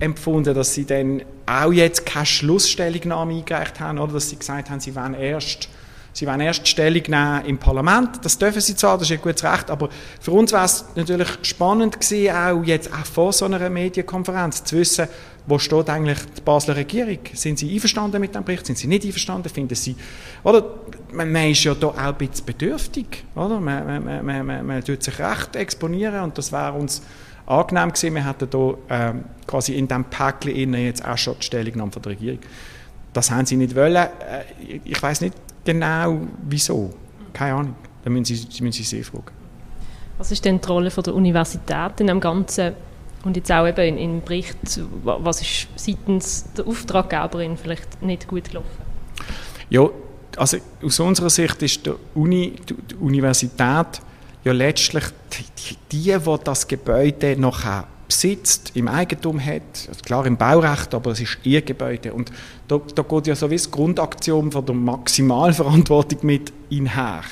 empfunden, 0.00 0.54
dass 0.54 0.72
sie 0.72 0.86
dann 0.86 1.20
auch 1.44 1.70
jetzt 1.70 2.06
keine 2.06 2.24
Schlussstellungnahme 2.24 3.34
eingereicht 3.34 3.78
haben, 3.78 3.98
oder 3.98 4.14
dass 4.14 4.30
sie 4.30 4.36
gesagt 4.36 4.70
haben, 4.70 4.80
sie 4.80 4.96
wollen 4.96 5.14
erst 5.14 5.68
Sie 6.16 6.28
wollen 6.28 6.42
erst 6.42 6.68
Stellung 6.68 7.02
nehmen 7.08 7.44
im 7.44 7.58
Parlament. 7.58 8.24
Das 8.24 8.38
dürfen 8.38 8.60
sie 8.60 8.76
zwar, 8.76 8.96
das 8.96 9.10
ist 9.10 9.16
ein 9.16 9.20
gutes 9.20 9.42
Recht, 9.42 9.68
aber 9.68 9.88
für 10.20 10.30
uns 10.30 10.52
wäre 10.52 10.64
es 10.64 10.84
natürlich 10.94 11.26
spannend 11.42 12.00
gewesen, 12.00 12.36
auch 12.36 12.62
jetzt 12.62 12.92
auch 12.92 13.04
vor 13.04 13.32
so 13.32 13.46
einer 13.46 13.68
Medienkonferenz 13.68 14.62
zu 14.62 14.76
wissen, 14.76 15.08
wo 15.46 15.58
steht 15.58 15.90
eigentlich 15.90 16.18
die 16.36 16.40
Basler 16.40 16.76
Regierung? 16.76 17.18
Sind 17.34 17.58
sie 17.58 17.72
einverstanden 17.72 18.20
mit 18.20 18.34
dem 18.34 18.44
Bericht? 18.44 18.66
Sind 18.66 18.78
sie 18.78 18.86
nicht 18.86 19.04
einverstanden? 19.04 19.48
Finden 19.48 19.74
sie, 19.74 19.94
oder? 20.42 20.64
Man, 21.12 21.34
ist 21.50 21.64
ja 21.64 21.74
da 21.74 21.88
auch 21.88 21.96
ein 21.96 22.14
bisschen 22.14 22.46
bedürftig, 22.46 23.24
oder? 23.34 23.60
Man, 23.60 24.04
man, 24.04 24.24
man, 24.24 24.46
man, 24.46 24.66
man 24.66 24.84
tut 24.84 25.02
sich 25.02 25.18
recht 25.18 25.54
exponieren 25.56 26.22
und 26.22 26.38
das 26.38 26.50
wäre 26.50 26.72
uns 26.72 27.02
angenehm 27.46 27.90
gewesen. 27.90 28.14
Wir 28.14 28.26
hätten 28.26 28.48
da 28.50 28.74
ähm, 28.88 29.24
quasi 29.46 29.74
in 29.74 29.86
diesem 29.86 30.04
Päckchen 30.04 30.74
jetzt 30.74 31.04
auch 31.04 31.18
schon 31.18 31.36
die 31.38 31.44
Stellungnahme 31.44 31.92
von 31.92 32.02
der 32.02 32.12
Regierung. 32.12 32.40
Das 33.12 33.30
haben 33.30 33.46
sie 33.46 33.56
nicht 33.56 33.76
wollen. 33.76 33.96
Äh, 33.96 34.80
ich 34.84 35.00
weiß 35.00 35.20
nicht 35.20 35.34
genau 35.64 36.22
wieso. 36.48 36.90
Keine 37.32 37.54
Ahnung. 37.54 37.76
Da 38.02 38.10
müssen 38.10 38.24
Sie, 38.24 38.62
müssen 38.62 38.72
sie 38.72 38.82
sie 38.82 39.02
fragen. 39.02 39.32
Was 40.18 40.30
ist 40.30 40.44
denn 40.44 40.60
die 40.60 40.68
Rolle 40.68 40.90
von 40.90 41.02
der 41.04 41.14
Universität 41.14 42.00
in 42.00 42.06
dem 42.06 42.20
Ganzen? 42.20 42.74
Und 43.24 43.36
jetzt 43.36 43.50
auch 43.50 43.66
eben 43.66 43.96
im 43.96 44.20
Bericht, 44.22 44.80
was 45.02 45.40
ist 45.40 45.68
seitens 45.76 46.44
der 46.56 46.66
Auftraggeberin 46.66 47.56
vielleicht 47.56 48.02
nicht 48.02 48.28
gut 48.28 48.50
gelaufen? 48.50 48.68
Ja, 49.70 49.88
also 50.36 50.58
aus 50.82 51.00
unserer 51.00 51.30
Sicht 51.30 51.62
ist 51.62 51.86
die, 51.86 51.92
Uni, 52.14 52.54
die 52.68 52.94
Universität 52.96 54.02
ja 54.44 54.52
letztlich 54.52 55.04
die, 55.32 55.76
die, 55.90 56.12
die 56.12 56.38
das 56.44 56.68
Gebäude 56.68 57.36
noch 57.38 57.64
besitzt, 58.06 58.72
im 58.74 58.88
Eigentum 58.88 59.40
hat, 59.44 59.88
klar 60.04 60.26
im 60.26 60.36
Baurecht, 60.36 60.94
aber 60.94 61.12
es 61.12 61.20
ist 61.20 61.38
ihr 61.44 61.62
Gebäude. 61.62 62.12
Und 62.12 62.30
da, 62.68 62.78
da 62.94 63.02
geht 63.02 63.26
ja 63.26 63.34
so 63.34 63.50
wie 63.50 63.56
das 63.56 63.70
Grundaktion 63.70 64.52
von 64.52 64.66
der 64.66 64.74
Maximalverantwortung 64.74 66.18
mit 66.22 66.52
einher. 66.70 67.22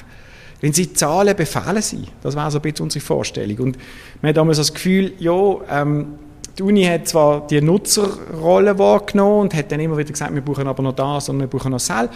Wenn 0.63 0.73
sie 0.73 0.93
zahlen, 0.93 1.37
befehlen 1.37 1.83
sie. 1.83 2.05
Das 2.23 2.37
war 2.37 2.51
so 2.51 2.59
ein 2.59 2.63
bisschen 2.63 2.85
unsere 2.85 3.05
Vorstellung. 3.05 3.59
Und 3.59 3.79
wir 4.21 4.29
haben 4.29 4.35
damals 4.35 4.59
das 4.59 4.73
Gefühl, 4.73 5.13
ja, 5.19 5.57
ähm, 5.69 6.15
die 6.57 6.63
Uni 6.63 6.85
hat 6.85 7.09
zwar 7.09 7.47
die 7.49 7.61
Nutzerrolle 7.61 8.79
wahrgenommen 8.79 9.41
und 9.41 9.55
hat 9.55 9.73
dann 9.73 9.81
immer 9.81 9.99
wieder 9.99 10.13
gesagt, 10.13 10.33
wir 10.33 10.41
brauchen 10.41 10.69
aber 10.69 10.83
noch 10.85 10.93
das 10.93 11.29
und 11.29 11.41
wir 11.41 11.49
brauchen 11.49 11.73
noch 11.73 11.81
das. 11.85 12.09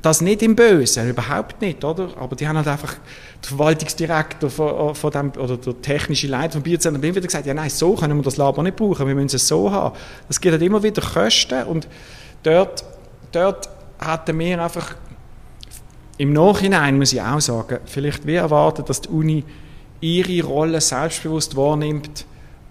Das 0.00 0.20
nicht 0.22 0.42
im 0.42 0.56
Bösen, 0.56 1.08
überhaupt 1.08 1.60
nicht, 1.60 1.84
oder? 1.84 2.08
Aber 2.18 2.36
die 2.36 2.48
haben 2.48 2.56
halt 2.56 2.68
einfach, 2.68 2.94
der 3.42 3.48
Verwaltungsdirektor 3.48 4.48
von, 4.48 4.94
von 4.94 5.10
dem, 5.10 5.32
oder 5.32 5.58
der 5.58 5.80
technische 5.82 6.26
Leiter 6.26 6.54
vom 6.54 6.62
Bierzentrum 6.62 7.02
hat 7.02 7.04
immer 7.04 7.16
wieder 7.16 7.26
gesagt, 7.26 7.46
ja 7.46 7.54
nein, 7.54 7.70
so 7.70 7.94
können 7.94 8.16
wir 8.16 8.22
das 8.22 8.38
Labor 8.38 8.62
nicht 8.64 8.76
brauchen, 8.76 9.06
wir 9.06 9.14
müssen 9.14 9.36
es 9.36 9.46
so 9.46 9.70
haben. 9.70 9.94
Das 10.28 10.40
gibt 10.40 10.52
halt 10.52 10.62
immer 10.62 10.82
wieder 10.82 11.02
Kosten 11.02 11.64
und 11.64 11.88
dort, 12.42 12.84
dort 13.32 13.68
hatten 13.98 14.38
wir 14.38 14.62
einfach, 14.62 14.94
im 16.18 16.32
Nachhinein 16.32 16.98
muss 16.98 17.12
ich 17.12 17.20
auch 17.20 17.40
sagen, 17.40 17.78
vielleicht 17.86 18.26
wie 18.26 18.34
erwartet, 18.34 18.88
dass 18.88 19.00
die 19.00 19.08
Uni 19.08 19.44
ihre 20.00 20.46
Rolle 20.46 20.80
selbstbewusst 20.80 21.56
wahrnimmt, 21.56 22.26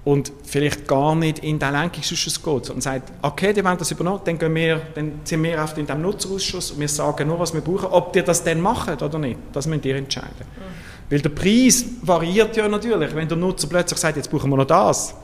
und 0.06 0.34
vielleicht 0.44 0.88
gar 0.88 1.16
nicht 1.16 1.40
in 1.40 1.60
den 1.60 1.72
Lenkungsausschuss 1.72 2.42
geht 2.42 2.70
und 2.70 2.84
sagt, 2.84 3.12
okay, 3.22 3.54
die 3.54 3.64
wollen 3.64 3.78
das 3.78 3.90
übernehmen, 3.92 4.20
dann, 4.26 4.38
gehen 4.38 4.54
wir, 4.54 4.82
dann 4.94 5.22
sind 5.24 5.42
wir 5.44 5.62
oft 5.62 5.78
in 5.78 5.86
dem 5.86 6.02
Nutzerausschuss 6.02 6.72
und 6.72 6.80
wir 6.80 6.90
sagen 6.90 7.28
nur, 7.28 7.40
was 7.40 7.54
wir 7.54 7.62
brauchen. 7.62 7.86
Ob 7.86 8.12
die 8.12 8.22
das 8.22 8.44
dann 8.44 8.60
machen 8.60 8.96
oder 8.96 9.18
nicht, 9.18 9.40
das 9.54 9.66
müssen 9.66 9.84
ihr 9.84 9.96
entscheiden. 9.96 10.30
Mhm. 10.40 11.10
Weil 11.10 11.22
der 11.22 11.30
Preis 11.30 11.86
variiert 12.02 12.56
ja 12.58 12.68
natürlich. 12.68 13.16
Wenn 13.16 13.28
der 13.28 13.38
Nutzer 13.38 13.68
plötzlich 13.68 14.00
sagt, 14.00 14.18
jetzt 14.18 14.30
brauchen 14.30 14.50
wir 14.50 14.58
noch 14.58 14.66
das, 14.66 15.16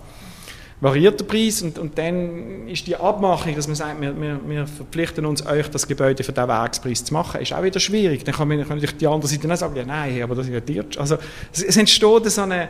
variiert 0.81 1.19
der 1.19 1.25
Preis 1.25 1.61
und, 1.61 1.77
und 1.77 1.97
dann 1.97 2.67
ist 2.67 2.87
die 2.87 2.95
Abmachung, 2.95 3.55
dass 3.55 3.67
man 3.67 3.75
sagt, 3.75 3.99
wir, 3.99 4.19
wir, 4.19 4.39
wir 4.47 4.67
verpflichten 4.67 5.25
uns, 5.25 5.45
euch 5.45 5.67
das 5.69 5.87
Gebäude 5.87 6.23
für 6.23 6.31
diesen 6.31 6.47
Werkspreis 6.47 7.03
zu 7.03 7.13
machen, 7.13 7.41
ist 7.41 7.53
auch 7.53 7.63
wieder 7.63 7.79
schwierig. 7.79 8.23
Dann 8.23 8.33
kann, 8.33 8.47
man, 8.47 8.59
kann 8.59 8.77
natürlich 8.77 8.97
die 8.97 9.07
andere 9.07 9.29
Seite 9.29 9.51
auch 9.51 9.57
sagen, 9.57 9.75
ja 9.75 9.85
nein, 9.85 10.21
aber 10.23 10.35
das 10.35 10.47
ist 10.47 10.53
ja 10.53 10.59
dir. 10.61 10.85
Also 10.97 11.17
es, 11.51 11.63
es 11.63 11.77
entsteht 11.77 12.29
so 12.29 12.41
eine 12.41 12.69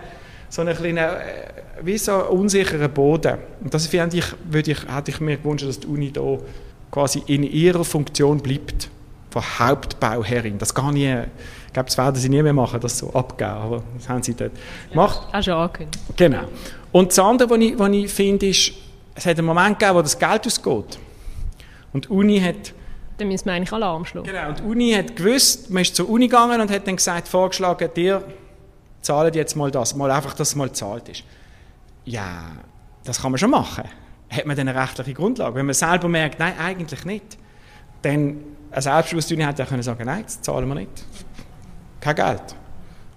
so 0.50 0.62
einen 0.62 0.76
kleinen, 0.76 0.98
äh, 0.98 1.20
wie 1.82 1.98
so 1.98 2.26
unsicheren 2.28 2.92
Boden. 2.92 3.38
Und 3.64 3.74
das 3.74 3.88
finde 3.88 4.18
ich, 4.18 4.26
würde 4.50 4.72
ich, 4.72 4.80
hätte 4.94 5.12
ich 5.12 5.20
mir 5.20 5.38
gewünscht, 5.38 5.66
dass 5.66 5.80
die 5.80 5.88
Uni 5.88 6.12
da 6.12 6.38
quasi 6.92 7.22
in 7.28 7.44
ihrer 7.44 7.86
Funktion 7.86 8.40
bleibt, 8.40 8.90
von 9.30 9.44
Hauptbauherrin. 9.60 10.58
Das 10.58 10.74
gar 10.74 10.92
nie, 10.92 11.16
ich 11.70 11.74
glaube, 11.74 11.86
das 11.86 12.00
werden 12.00 12.16
sie 12.16 12.30
nie 12.30 12.42
mehr 12.42 12.52
machen, 12.52 12.80
das 12.80 12.98
so 12.98 13.14
abgeben, 13.14 13.52
aber 13.52 13.84
das 13.96 14.10
haben 14.10 14.24
sie 14.24 14.34
dort 14.34 14.54
gemacht. 14.90 15.22
Auch 15.32 15.44
schon 15.44 15.54
angekündigt. 15.54 16.04
Genau. 16.16 16.46
Und 16.92 17.10
das 17.10 17.20
andere, 17.20 17.48
was 17.48 17.60
ich, 17.60 17.78
was 17.78 17.90
ich 17.92 18.12
finde, 18.12 18.48
ist, 18.48 18.72
es 19.14 19.26
hat 19.28 19.38
einen 19.38 19.46
Moment 19.46 19.78
gegeben, 19.78 19.96
wo 19.96 20.02
das 20.02 20.18
Geld 20.18 20.48
ausgeht. 20.48 20.98
Und 21.94 22.06
die 22.06 22.10
Uni 22.10 22.40
hat 22.40 22.74
dann 23.20 23.28
müssen 23.28 23.46
wir 23.46 23.54
eigentlich 23.54 23.72
Alarm 23.72 24.04
schlagen. 24.04 24.28
Genau, 24.28 24.48
und 24.48 24.60
die 24.60 24.64
Uni 24.64 24.94
hat 24.94 25.16
gewusst, 25.16 25.70
man 25.70 25.84
ist 25.84 25.96
zur 25.96 26.10
Uni 26.10 26.28
gegangen 26.28 26.60
und 26.60 26.72
hat 26.72 26.88
dann 26.88 26.96
gesagt, 26.96 27.28
vorgeschlagen, 27.28 27.90
dir 27.94 28.24
zahlen 29.02 29.34
jetzt 29.34 29.56
mal 29.56 29.70
das, 29.70 29.94
mal 29.94 30.10
einfach, 30.10 30.34
dass 30.34 30.50
es 30.50 30.56
mal 30.56 30.70
gezahlt 30.70 31.08
ist. 31.10 31.24
Ja, 32.06 32.46
das 33.04 33.22
kann 33.22 33.32
man 33.32 33.38
schon 33.38 33.52
machen. 33.52 33.84
Hat 34.30 34.46
man 34.48 34.58
dann 34.58 34.70
eine 34.70 34.82
rechtliche 34.82 35.14
Grundlage? 35.14 35.54
Wenn 35.54 35.68
man 35.68 35.76
selber 35.76 36.08
merkt, 36.08 36.40
nein, 36.40 36.54
eigentlich 36.58 37.06
nicht, 37.06 37.38
dann 38.02 38.38
eine 38.72 38.82
Selbstbewusstsein 38.82 39.46
hat 39.46 39.60
ja 39.60 39.66
können 39.66 39.84
sagen, 39.84 40.06
nein, 40.06 40.24
das 40.24 40.42
zahlen 40.42 40.68
wir 40.68 40.76
nicht. 40.76 41.04
Kein 42.00 42.16
Geld. 42.16 42.56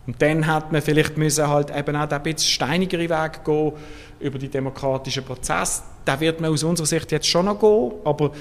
Und 0.06 0.20
dann 0.20 0.46
hat 0.46 0.72
man 0.72 0.82
vielleicht 0.82 1.16
müssen 1.16 1.46
halt 1.46 1.74
eben 1.74 1.94
auch 1.94 2.10
ein 2.10 2.22
bisschen 2.22 2.50
steinigere 2.50 3.08
Weg 3.08 3.44
gehen 3.44 3.72
über 4.18 4.38
die 4.38 4.48
demokratischen 4.48 5.24
Prozesse. 5.24 5.82
Da 6.04 6.18
wird 6.18 6.40
man 6.40 6.50
aus 6.50 6.64
unserer 6.64 6.86
Sicht 6.86 7.12
jetzt 7.12 7.26
schon 7.26 7.46
noch 7.46 7.60
gehen, 7.60 7.92
aber 8.04 8.32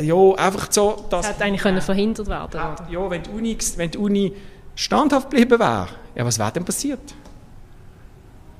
ja, 0.00 0.32
einfach 0.32 0.70
so, 0.70 1.06
dass... 1.08 1.22
Das 1.22 1.34
hätte 1.34 1.44
eigentlich 1.44 1.62
können 1.62 1.80
verhindert 1.80 2.26
werden, 2.26 2.60
äh, 2.60 2.92
Ja, 2.92 3.08
wenn 3.08 3.22
die 3.22 3.30
Uni, 3.30 3.56
wenn 3.76 3.90
die 3.90 3.98
Uni 3.98 4.32
standhaft 4.74 5.30
geblieben 5.30 5.58
wäre, 5.60 5.88
ja, 6.16 6.24
was 6.24 6.38
wäre 6.38 6.52
denn 6.52 6.64
passiert? 6.64 7.14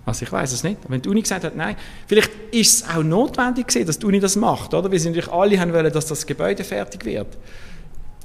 Also 0.04 0.22
ich 0.22 0.30
weiß 0.30 0.52
es 0.52 0.62
nicht. 0.62 0.78
Wenn 0.86 1.02
die 1.02 1.08
Uni 1.08 1.20
gesagt 1.20 1.42
hat, 1.42 1.56
nein, 1.56 1.74
vielleicht 2.06 2.30
ist 2.52 2.84
es 2.84 2.88
auch 2.88 3.02
notwendig 3.02 3.66
gewesen, 3.66 3.88
dass 3.88 3.98
die 3.98 4.06
Uni 4.06 4.20
das 4.20 4.36
macht, 4.36 4.72
oder? 4.72 4.90
Weil 4.90 5.00
sie 5.00 5.08
natürlich 5.08 5.32
alle 5.32 5.58
haben 5.58 5.72
wollen, 5.72 5.92
dass 5.92 6.06
das 6.06 6.24
Gebäude 6.24 6.62
fertig 6.62 7.04
wird. 7.04 7.36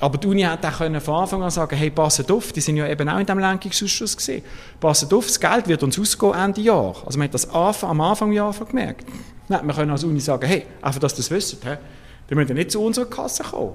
Aber 0.02 0.18
die 0.18 0.28
Uni 0.28 0.42
hat 0.42 0.66
auch 0.66 0.72
von 0.72 1.16
Anfang 1.16 1.44
an 1.44 1.52
sagen, 1.52 1.76
hey, 1.76 1.92
passet 1.92 2.32
auf, 2.32 2.52
die 2.52 2.60
sind 2.60 2.76
ja 2.76 2.88
eben 2.88 3.08
auch 3.08 3.20
in 3.20 3.26
diesem 3.26 3.38
Lenkungsausschuss 3.38 4.18
gesehen. 4.18 4.44
Passet 4.80 5.14
auf, 5.14 5.28
das 5.28 5.40
Geld 5.40 5.68
wird 5.68 5.84
uns 5.84 6.00
ausgehen 6.00 6.34
Ende 6.34 6.62
Jahr. 6.62 6.96
Also 7.06 7.20
man 7.20 7.28
hat 7.28 7.34
das 7.36 7.48
am 7.50 8.02
Anfang 8.02 8.32
Jahres 8.32 8.60
gemerkt. 8.68 9.06
Nein, 9.48 9.66
wir 9.68 9.74
können 9.76 9.92
als 9.92 10.04
Uni 10.04 10.20
sagen, 10.20 10.48
hey, 10.48 10.66
einfach, 10.82 11.00
dass 11.00 11.14
ihr 11.14 11.18
das 11.18 11.30
wisst, 11.30 11.64
dann 11.64 11.78
müsst 12.32 12.50
ihr 12.50 12.56
nicht 12.56 12.72
zu 12.72 12.84
unserer 12.84 13.06
Kasse 13.06 13.44
kommen. 13.44 13.74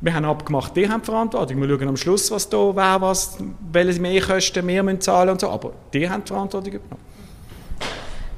Wir 0.00 0.14
haben 0.14 0.24
abgemacht, 0.24 0.74
die 0.74 0.88
haben 0.88 1.02
die 1.02 1.06
Verantwortung. 1.06 1.60
Wir 1.60 1.68
schauen 1.68 1.88
am 1.88 1.96
Schluss, 1.96 2.30
was 2.30 2.48
da 2.48 2.74
wer 2.74 3.00
was, 3.00 3.36
welche 3.70 4.00
Mehrkosten 4.00 4.66
wir 4.66 4.82
müssen 4.82 5.00
zahlen 5.02 5.30
und 5.30 5.40
so. 5.40 5.50
Aber 5.50 5.72
die 5.92 6.08
haben 6.08 6.24
die 6.24 6.28
Verantwortung 6.28 6.72
übernommen. 6.72 7.04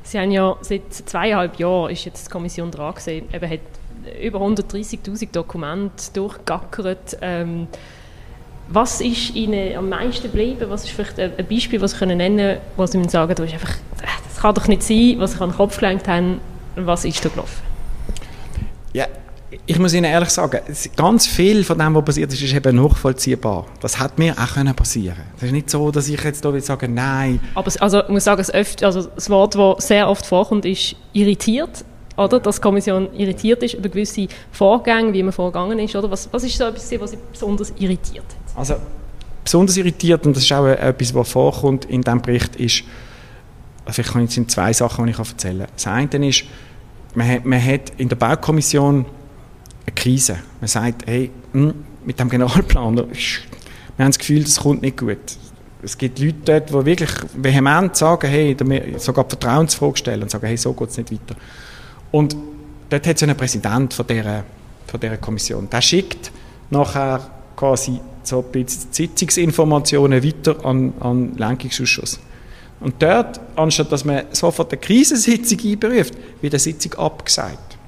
Sie 0.03 0.19
haben 0.19 0.31
ja 0.33 0.57
seit 0.61 0.93
zweieinhalb 0.93 1.59
Jahren 1.59 1.91
ist 1.91 2.05
jetzt 2.05 2.27
die 2.27 2.31
Kommission 2.31 2.71
dran 2.71 2.95
gesehen, 2.95 3.29
eben 3.33 3.51
hat 3.51 3.61
über 4.23 4.41
130.000 4.41 5.33
Dokumente 5.33 6.05
durchgackert. 6.13 7.19
Ähm, 7.21 7.69
was 8.69 9.01
ist 9.01 9.35
Ihnen 9.35 9.77
am 9.77 9.89
meisten 9.89 10.23
geblieben? 10.23 10.67
Was 10.69 10.85
ist 10.85 10.93
vielleicht 10.93 11.19
ein 11.19 11.47
Beispiel, 11.47 11.81
was 11.81 11.93
Sie 11.93 12.07
nennen 12.07 12.37
können, 12.37 12.59
wo 12.77 12.87
Sie 12.87 12.99
mir 12.99 13.09
sagen, 13.09 13.35
das, 13.35 13.47
ist 13.47 13.55
einfach, 13.55 13.75
das 14.29 14.41
kann 14.41 14.55
doch 14.55 14.69
nicht 14.69 14.83
sein, 14.83 15.17
was 15.19 15.33
Sie 15.33 15.41
an 15.41 15.51
den 15.51 15.57
Kopf 15.57 15.79
gelenkt 15.79 16.09
haben. 16.09 16.41
Was 16.77 17.05
ist 17.05 17.25
da 17.25 17.29
gelaufen? 17.29 17.63
Ja, 18.93 19.07
ich 19.67 19.79
muss 19.79 19.93
Ihnen 19.93 20.05
ehrlich 20.05 20.31
sagen, 20.31 20.61
ganz 20.97 21.27
viel 21.27 21.63
von 21.63 21.79
dem, 21.79 21.95
was 21.95 22.05
passiert 22.05 22.33
ist, 22.33 22.43
ist 22.43 22.55
eben 22.55 22.77
nachvollziehbar. 22.77 23.67
Das 23.81 23.99
hat 23.99 24.19
mir 24.19 24.35
auch 24.39 24.55
können 24.55 24.75
passieren. 24.75 25.23
Es 25.37 25.45
ist 25.45 25.53
nicht 25.53 25.71
so, 25.71 25.91
dass 25.91 26.09
ich 26.09 26.23
jetzt 26.23 26.45
hier 26.45 26.61
sage, 26.61 26.89
nein. 26.89 27.41
Aber 27.55 27.71
also, 27.81 28.03
ich 28.03 28.09
muss 28.09 28.25
sagen, 28.25 28.39
das, 28.39 28.53
öft, 28.53 28.83
also 28.83 29.03
das 29.03 29.31
Wort, 29.31 29.55
das 29.55 29.87
sehr 29.87 30.09
oft 30.09 30.27
vorkommt, 30.27 30.65
ist 30.65 30.97
irritiert. 31.13 31.85
Oder? 32.17 32.41
Dass 32.41 32.57
die 32.57 32.63
Kommission 32.63 33.09
irritiert 33.15 33.63
ist 33.63 33.75
über 33.75 33.89
gewisse 33.89 34.29
Vorgänge, 34.53 35.13
wie 35.13 35.23
man 35.23 35.33
vorgegangen 35.33 35.79
ist. 35.79 35.97
Oder? 35.97 36.11
Was, 36.11 36.29
was 36.33 36.45
ist 36.45 36.57
so 36.57 36.65
etwas, 36.65 36.91
was 37.01 37.11
Sie 37.11 37.19
besonders 37.33 37.73
irritiert 37.79 38.25
hat? 38.25 38.59
Also, 38.59 38.77
besonders 39.43 39.77
irritiert, 39.77 40.27
und 40.27 40.37
das 40.37 40.45
ist 40.45 40.53
auch 40.53 40.67
etwas, 40.67 41.15
was 41.15 41.29
vorkommt 41.29 41.85
in 41.87 42.03
diesem 42.03 42.23
Bericht, 42.23 42.57
ist, 42.57 42.85
vielleicht 43.87 44.13
kann 44.13 44.25
ich 44.25 44.49
zwei 44.49 44.73
Sachen, 44.73 45.07
die 45.07 45.13
ich 45.13 45.19
erzählen 45.19 45.59
kann. 45.59 45.69
Das 45.75 45.87
eine 45.87 46.29
ist, 46.29 46.45
man 47.15 47.29
hat, 47.29 47.45
man 47.45 47.65
hat 47.65 47.93
in 47.97 48.09
der 48.09 48.17
Baukommission 48.17 49.07
eine 49.87 49.95
Krise. 49.95 50.39
Man 50.61 50.69
sagt, 50.69 51.07
hey, 51.07 51.31
hm, 51.53 51.75
mit 52.05 52.19
dem 52.19 52.29
Generalplaner, 52.29 53.07
wir 53.97 54.05
haben 54.05 54.11
das 54.11 54.19
Gefühl, 54.19 54.43
das 54.45 54.61
kommt 54.61 54.83
nicht 54.83 54.97
gut. 54.97 55.19
Es 55.83 55.99
gibt 55.99 56.19
Leute 56.19 56.39
dort, 56.45 56.71
die 56.71 56.87
wirklich 56.87 57.11
vehement 57.35 57.95
sagen, 57.95 58.27
hey, 58.27 58.57
sogar 58.97 59.27
Vertrauensfrage 59.29 59.99
stellen 59.99 60.23
und 60.23 60.31
sagen, 60.31 60.47
hey, 60.47 60.57
so 60.57 60.73
geht 60.73 60.89
es 60.89 60.97
nicht 60.97 61.13
weiter. 61.13 61.37
Und 62.15 62.37
dort 62.91 63.09
hat 63.09 63.17
es 63.17 63.25
einen 63.25 63.37
Präsident 63.37 63.93
von 63.93 64.07
dieser, 64.07 64.45
von 64.87 65.01
dieser 65.01 65.17
Kommission. 65.17 65.69
Der 65.69 65.83
schickt 65.83 66.31
nachher 66.71 67.29
quasi 67.57 67.99
so 68.23 68.39
ein 68.39 68.53
bisschen 68.53 68.87
Sitzungsinformationen 68.93 70.23
weiter 70.23 70.65
an, 70.65 70.93
den 71.01 71.37
Lenkungsausschuss. 71.37 72.21
Und 72.79 73.03
dort, 73.03 73.41
anstatt 73.57 73.91
dass 73.91 74.05
man 74.05 74.27
sofort 74.31 74.71
eine 74.71 74.81
Krisensitzung 74.81 75.59
einberuft, 75.65 76.15
wird 76.41 76.55
eine 76.55 76.61
Sitzung 76.61 76.95
abgesagt. 76.95 77.79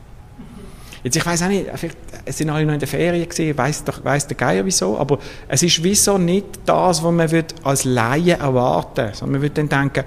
Jetzt, 1.04 1.14
ich 1.14 1.24
weiß 1.24 1.42
auch 1.42 1.48
nicht, 1.48 1.66
vielleicht 1.76 1.98
sind 2.26 2.50
alle 2.50 2.66
noch 2.66 2.72
in 2.72 2.80
der 2.80 2.88
Ferien 2.88 3.28
gesehen, 3.28 3.56
weiß 3.56 3.84
weiß 4.02 4.26
der 4.26 4.36
Geier 4.36 4.66
wieso, 4.66 4.98
aber 4.98 5.20
es 5.46 5.62
ist 5.62 5.84
wieso 5.84 6.18
nicht 6.18 6.46
das, 6.66 7.00
was 7.00 7.12
man 7.12 7.44
als 7.62 7.84
Laie 7.84 8.32
erwarten, 8.32 9.10
sondern 9.12 9.34
man 9.34 9.42
würde 9.42 9.64
dann 9.64 9.68
denken, 9.68 10.04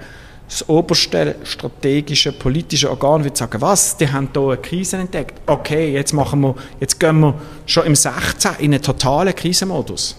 das 0.50 0.68
oberste 0.68 1.36
strategische 1.44 2.32
politische 2.32 2.90
Organ 2.90 3.22
wird 3.22 3.36
sagen, 3.36 3.60
was, 3.60 3.96
die 3.96 4.10
haben 4.10 4.30
hier 4.32 4.42
eine 4.42 4.56
Krise 4.56 4.96
entdeckt. 4.96 5.40
Okay, 5.46 5.92
jetzt 5.92 6.12
machen 6.12 6.40
wir, 6.40 6.56
jetzt 6.80 6.98
gehen 6.98 7.20
wir 7.20 7.34
schon 7.66 7.86
im 7.86 7.94
16 7.94 8.56
in 8.58 8.74
einen 8.74 8.82
totalen 8.82 9.32
Krisenmodus. 9.32 10.16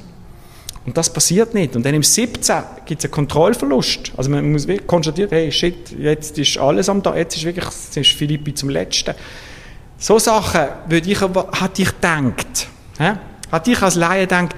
Und 0.85 0.95
das 0.95 1.11
passiert 1.11 1.53
nicht. 1.53 1.75
Und 1.75 1.85
dann 1.85 1.93
im 1.93 2.01
17 2.01 2.55
gibt 2.85 3.01
es 3.01 3.05
einen 3.05 3.11
Kontrollverlust. 3.11 4.13
Also 4.15 4.29
man 4.29 4.49
muss 4.53 4.67
wirklich 4.67 4.87
konstatieren, 4.87 5.29
hey, 5.31 5.51
shit, 5.51 5.91
jetzt 5.99 6.37
ist 6.39 6.57
alles 6.57 6.87
am 6.87 7.03
da, 7.03 7.13
jetzt 7.15 7.35
ist 7.35 7.43
wirklich, 7.43 7.65
jetzt 7.65 7.97
ist 7.97 8.11
Philippi 8.11 8.53
zum 8.53 8.69
Letzten. 8.69 9.13
So 9.97 10.17
Sachen 10.17 10.67
würde 10.87 11.11
ich, 11.11 11.19
hätte 11.19 11.81
ich 11.81 11.89
gedacht, 11.89 12.67
ja? 12.97 13.19
hätte 13.51 13.71
ich 13.71 13.81
als 13.81 13.95
Laie 13.95 14.21
gedacht, 14.21 14.55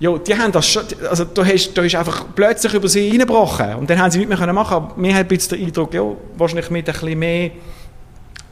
Ja, 0.00 0.16
die 0.16 0.36
haben 0.36 0.52
das 0.52 0.68
schon, 0.68 0.84
also 1.10 1.24
da, 1.24 1.44
hast, 1.44 1.72
da 1.74 1.82
ist 1.82 1.96
einfach 1.96 2.26
plötzlich 2.34 2.72
über 2.72 2.88
sie 2.88 3.08
reingebrochen 3.10 3.74
und 3.74 3.90
dann 3.90 3.98
haben 3.98 4.10
sie 4.10 4.18
nichts 4.18 4.38
mehr 4.38 4.52
machen 4.52 4.68
können. 4.70 4.84
Aber 4.86 4.94
mir 4.96 5.14
hat 5.14 5.30
jetzt 5.32 5.50
den 5.50 5.64
Eindruck, 5.64 5.92
ja, 5.92 6.02
wahrscheinlich 6.36 6.70
mit 6.70 6.88
ein 6.88 6.92
bisschen 6.92 7.18
mehr, 7.18 7.50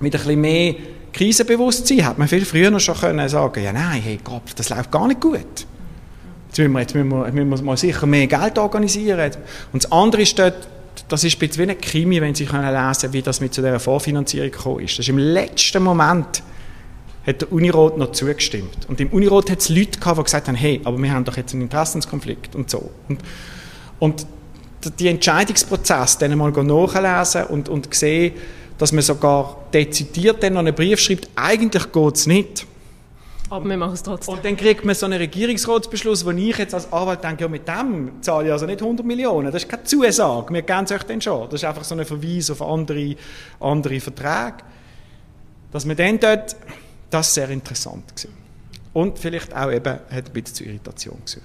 mit 0.00 0.14
ein 0.14 0.18
bisschen 0.18 0.40
mehr 0.40 0.74
Krisenbewusstsein 1.12 2.04
hat 2.04 2.18
man 2.18 2.28
viel 2.28 2.44
früher 2.44 2.78
schon 2.78 2.94
können 2.94 3.26
sagen, 3.28 3.62
ja 3.62 3.72
nein, 3.72 4.02
hey 4.02 4.18
Gott, 4.22 4.42
das 4.56 4.68
läuft 4.68 4.90
gar 4.90 5.06
nicht 5.08 5.20
gut. 5.20 5.38
Jetzt 6.48 6.58
müssen 6.58 6.72
wir, 6.72 6.80
jetzt 6.80 6.94
müssen 6.94 7.08
wir, 7.08 7.32
müssen 7.32 7.50
wir 7.50 7.62
mal 7.62 7.76
sicher 7.76 8.06
mehr 8.06 8.26
Geld 8.26 8.58
organisieren. 8.58 9.30
Und 9.72 9.84
das 9.84 9.92
andere 9.92 10.22
ist 10.22 10.38
dort, 10.38 10.68
das 11.08 11.24
ist 11.24 11.36
ein 11.36 11.48
bisschen 11.48 11.68
wie 11.68 11.70
ein 11.70 11.80
Krimi, 11.80 12.20
wenn 12.20 12.34
Sie 12.34 12.44
können 12.44 12.70
lesen 12.70 13.12
wie 13.12 13.22
das 13.22 13.40
mit 13.40 13.54
zu 13.54 13.62
dieser 13.62 13.80
Vorfinanzierung 13.80 14.50
gekommen 14.50 14.80
ist. 14.80 14.98
Das 14.98 15.06
ist 15.06 15.08
im 15.08 15.18
letzten 15.18 15.82
Moment 15.82 16.42
hat 17.26 17.40
der 17.42 17.52
Unirot 17.52 17.98
noch 17.98 18.12
zugestimmt. 18.12 18.86
Und 18.88 19.00
im 19.00 19.08
Unirot 19.08 19.50
hat 19.50 19.58
es 19.58 19.68
Leute 19.68 19.98
gehabt, 19.98 20.18
die 20.18 20.24
gesagt 20.24 20.48
haben, 20.48 20.54
hey, 20.54 20.80
aber 20.84 20.96
wir 20.98 21.12
haben 21.12 21.24
doch 21.24 21.36
jetzt 21.36 21.52
einen 21.52 21.62
Interessenskonflikt 21.62 22.54
und 22.54 22.70
so. 22.70 22.90
Und, 23.08 23.20
und 23.98 24.26
die 24.98 25.08
Entscheidungsprozess 25.08 26.18
dann 26.18 26.36
mal 26.38 26.50
nachlesen 26.50 27.44
und, 27.46 27.68
und 27.68 27.92
sehen, 27.92 28.34
dass 28.78 28.92
man 28.92 29.02
sogar 29.02 29.56
dezidiert 29.72 30.42
dann 30.42 30.52
noch 30.52 30.60
einen 30.60 30.74
Brief 30.74 31.00
schreibt, 31.00 31.28
eigentlich 31.34 31.90
geht 31.90 32.14
es 32.14 32.26
nicht. 32.26 32.66
Aber 33.48 33.68
wir 33.68 33.76
machen 33.76 33.94
es 33.94 34.02
trotzdem. 34.02 34.34
Und 34.34 34.44
dann 34.44 34.56
kriegt 34.56 34.84
man 34.84 34.94
so 34.94 35.06
einen 35.06 35.18
Regierungsratsbeschluss, 35.18 36.24
wo 36.24 36.30
ich 36.30 36.58
jetzt 36.58 36.74
als 36.74 36.92
Anwalt 36.92 37.22
denke, 37.22 37.44
ja, 37.44 37.48
mit 37.48 37.66
dem 37.66 38.20
zahle 38.20 38.46
ich 38.46 38.52
also 38.52 38.66
nicht 38.66 38.82
100 38.82 39.06
Millionen. 39.06 39.52
Das 39.52 39.62
ist 39.62 39.68
keine 39.68 39.84
Zusage. 39.84 40.52
Wir 40.52 40.62
geben 40.62 40.84
es 40.84 40.92
euch 40.92 41.02
dann 41.04 41.20
schon. 41.20 41.44
Das 41.44 41.62
ist 41.62 41.64
einfach 41.64 41.84
so 41.84 41.94
ein 41.94 42.04
Verweis 42.04 42.50
auf 42.50 42.60
andere, 42.60 43.14
andere 43.60 44.00
Verträge. 44.00 44.64
Dass 45.72 45.84
man 45.84 45.96
dann 45.96 46.18
dort 46.18 46.56
das 47.10 47.34
sehr 47.34 47.48
interessant 47.50 48.16
gewesen. 48.16 48.34
Und 48.92 49.18
vielleicht 49.18 49.54
auch 49.54 49.70
eben 49.70 49.94
hat 49.94 50.10
ein 50.10 50.32
bisschen 50.32 50.54
zu 50.54 50.64
Irritation 50.64 51.18
geführt. 51.24 51.44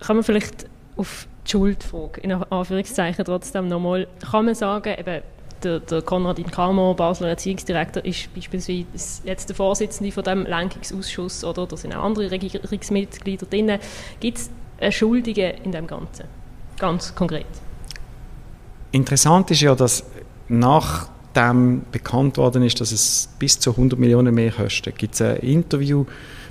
Kann 0.00 0.16
man 0.16 0.24
vielleicht 0.24 0.66
auf 0.96 1.26
die 1.46 1.50
Schuldfrage 1.50 2.20
in 2.20 2.32
Anführungszeichen 2.32 3.24
trotzdem 3.24 3.68
nochmal, 3.68 4.06
kann 4.30 4.44
man 4.44 4.54
sagen, 4.54 4.94
eben 4.98 5.22
der, 5.62 5.80
der 5.80 6.02
Konradin 6.02 6.50
Kalmer, 6.50 6.94
Basler 6.94 7.28
Erziehungsdirektor, 7.28 8.04
ist 8.04 8.32
beispielsweise 8.34 8.86
jetzt 9.24 9.48
der 9.48 9.56
Vorsitzende 9.56 10.12
von 10.12 10.24
dem 10.24 10.44
Lenkungsausschuss 10.44 11.44
oder 11.44 11.66
da 11.66 11.76
sind 11.76 11.94
auch 11.94 12.04
andere 12.04 12.30
Regierungsmitglieder 12.30 13.46
drin. 13.46 13.78
Gibt 14.20 14.38
es 14.78 14.94
Schuldige 14.94 15.54
in 15.64 15.72
dem 15.72 15.86
Ganzen? 15.86 16.26
Ganz 16.78 17.14
konkret. 17.14 17.46
Interessant 18.92 19.50
ist 19.50 19.60
ja, 19.60 19.74
dass 19.74 20.04
nach 20.48 21.08
nachdem 21.34 21.82
bekannt 21.90 22.36
worden 22.36 22.62
ist, 22.62 22.80
dass 22.80 22.92
es 22.92 23.28
bis 23.38 23.58
zu 23.58 23.70
100 23.70 23.98
Millionen 23.98 24.34
mehr 24.34 24.52
kostet, 24.52 24.98
gibt 24.98 25.14
es 25.14 25.22
ein 25.22 25.36
Interview 25.38 26.04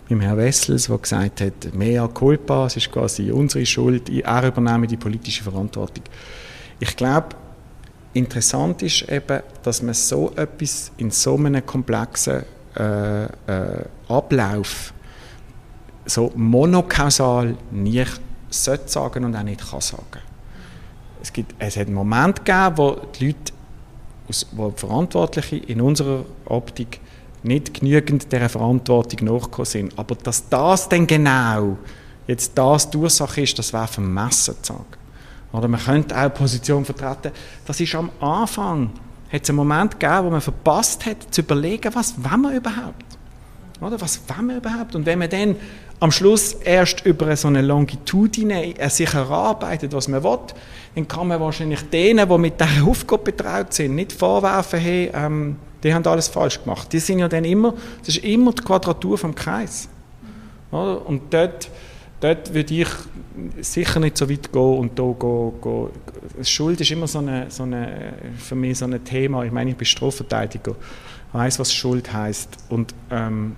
mit 0.07 0.21
Herrn 0.21 0.37
Wessels, 0.37 0.87
der 0.87 0.97
gesagt 0.97 1.41
hat, 1.41 1.73
mehr 1.73 2.07
culpa, 2.07 2.65
es 2.65 2.77
ist 2.77 2.91
quasi 2.91 3.31
unsere 3.31 3.65
Schuld, 3.65 4.09
er 4.09 4.47
übernehme 4.47 4.87
die 4.87 4.97
politische 4.97 5.43
Verantwortung. 5.43 6.03
Ich 6.79 6.95
glaube, 6.95 7.35
interessant 8.13 8.81
ist 8.81 9.07
eben, 9.09 9.41
dass 9.63 9.83
man 9.83 9.93
so 9.93 10.31
etwas 10.35 10.91
in 10.97 11.11
so 11.11 11.35
einem 11.35 11.63
komplexen 11.65 12.43
äh, 12.75 13.25
äh, 13.25 13.29
Ablauf 14.07 14.93
so 16.05 16.31
monokausal 16.35 17.55
sollte 18.49 18.87
sagen 18.87 19.25
und 19.25 19.35
auch 19.35 19.43
nicht 19.43 19.69
kann 19.69 19.81
sagen. 19.81 20.21
Es, 21.21 21.31
gibt, 21.31 21.53
es 21.59 21.77
hat 21.77 21.85
einen 21.85 21.95
Moment 21.95 22.43
gegeben, 22.43 22.77
wo 22.77 23.01
die 23.19 23.27
Leute 23.27 23.53
wo 24.51 24.71
Verantwortliche 24.75 25.57
in 25.57 25.81
unserer 25.81 26.25
Optik 26.45 26.99
nicht 27.43 27.73
genügend 27.73 28.31
dieser 28.31 28.49
Verantwortung 28.49 29.27
nachgekommen 29.27 29.65
sind. 29.65 29.97
Aber 29.97 30.15
dass 30.15 30.47
das 30.49 30.89
dann 30.89 31.07
genau 31.07 31.77
jetzt 32.27 32.57
das 32.57 32.89
die 32.89 32.97
Ursache 32.97 33.41
ist, 33.41 33.57
das 33.57 33.73
wäre 33.73 33.87
vermessen 33.87 34.55
zu 34.61 34.73
sagen. 34.73 34.85
Oder 35.51 35.67
man 35.67 35.79
könnte 35.79 36.15
auch 36.15 36.33
Position 36.33 36.85
vertreten, 36.85 37.31
das 37.65 37.79
ist 37.79 37.95
am 37.95 38.11
Anfang, 38.19 38.91
hat 39.31 39.43
es 39.43 39.49
einen 39.49 39.57
Moment 39.57 39.99
gegeben, 39.99 40.25
wo 40.25 40.29
man 40.29 40.41
verpasst 40.41 41.05
hat, 41.05 41.33
zu 41.33 41.41
überlegen, 41.41 41.93
was 41.93 42.13
wollen 42.23 42.41
wir 42.41 42.57
überhaupt? 42.57 43.05
Oder 43.81 43.99
was 43.99 44.21
wollen 44.27 44.47
wir 44.47 44.57
überhaupt? 44.57 44.95
Und 44.95 45.05
wenn 45.05 45.19
man 45.19 45.29
dann 45.29 45.55
am 45.99 46.11
Schluss 46.11 46.53
erst 46.53 47.05
über 47.05 47.35
so 47.35 47.47
eine 47.47 47.61
Longitudine 47.61 48.73
sich 48.89 49.13
erarbeitet, 49.13 49.93
was 49.93 50.07
man 50.07 50.23
will, 50.23 50.39
dann 50.95 51.07
kann 51.07 51.27
man 51.27 51.39
wahrscheinlich 51.39 51.81
denen, 51.89 52.27
die 52.27 52.37
mit 52.37 52.59
dieser 52.59 52.87
Aufgabe 52.87 53.31
betraut 53.31 53.73
sind, 53.73 53.95
nicht 53.95 54.13
vorwerfen, 54.13 54.79
hey, 54.79 55.11
ähm, 55.13 55.57
die 55.83 55.93
haben 55.93 56.05
alles 56.05 56.27
falsch 56.27 56.61
gemacht. 56.61 56.91
Die 56.91 56.99
sind 56.99 57.19
ja 57.19 57.27
dann 57.27 57.45
immer, 57.45 57.73
das 57.99 58.15
ist 58.15 58.23
immer 58.23 58.51
die 58.51 58.63
Quadratur 58.63 59.17
vom 59.17 59.33
Kreis. 59.33 59.87
Oder? 60.71 61.05
Und 61.05 61.33
dort, 61.33 61.69
dort 62.19 62.53
würde 62.53 62.73
ich 62.73 62.87
sicher 63.61 63.99
nicht 63.99 64.17
so 64.17 64.29
weit 64.29 64.51
gehen 64.51 64.77
und 64.77 64.99
da 64.99 65.03
gehen, 65.03 65.53
gehen. 65.61 66.45
Schuld 66.45 66.81
ist 66.81 66.91
immer 66.91 67.07
so 67.07 67.19
eine, 67.19 67.45
so 67.49 67.63
eine, 67.63 68.13
für 68.37 68.55
mich 68.55 68.77
so 68.77 68.85
ein 68.85 69.03
Thema. 69.03 69.43
Ich 69.43 69.51
meine, 69.51 69.71
ich 69.71 69.77
bin 69.77 69.85
Strafverteidiger, 69.85 70.71
ich 70.71 71.33
weiß, 71.33 71.59
was 71.59 71.73
Schuld 71.73 72.11
heißt 72.11 72.49
und 72.69 72.93
ähm, 73.09 73.55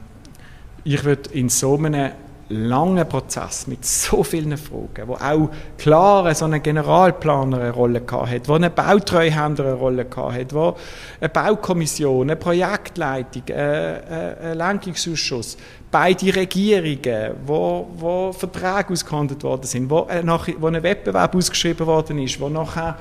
ich 0.83 1.03
würde 1.03 1.29
in 1.31 1.49
so 1.49 1.75
einem 1.75 2.11
langen 2.51 3.07
Prozess 3.07 3.67
mit 3.67 3.85
so 3.85 4.23
vielen 4.23 4.57
Fragen, 4.57 5.07
wo 5.07 5.13
auch 5.13 5.49
klar 5.77 6.33
so 6.35 6.45
ein 6.45 6.61
Generalplaner 6.61 7.59
eine 7.59 7.71
Rolle 7.71 8.01
hat, 8.09 8.47
wo 8.47 8.53
ein 8.53 8.73
Bautreuhänder 8.73 9.65
eine 9.65 9.73
Rolle 9.73 10.05
hat, 10.15 10.53
wo 10.53 10.75
eine 11.19 11.29
Baukommission, 11.29 12.29
eine 12.29 12.35
Projektleitung, 12.35 13.43
äh, 13.47 13.97
äh, 13.97 14.51
ein 14.51 14.57
Lenkungsausschuss, 14.57 15.57
beide 15.89 16.35
Regierungen, 16.35 17.35
wo, 17.45 17.87
wo 17.95 18.31
Verträge 18.31 18.93
ausgehandelt 18.93 19.43
worden 19.43 19.65
sind, 19.65 19.89
wo, 19.89 20.07
äh, 20.09 20.23
wo 20.59 20.67
ein 20.67 20.83
Wettbewerb 20.83 21.35
ausgeschrieben 21.35 21.87
worden 21.87 22.19
ist, 22.19 22.39
wo 22.39 22.49
nachher 22.49 22.97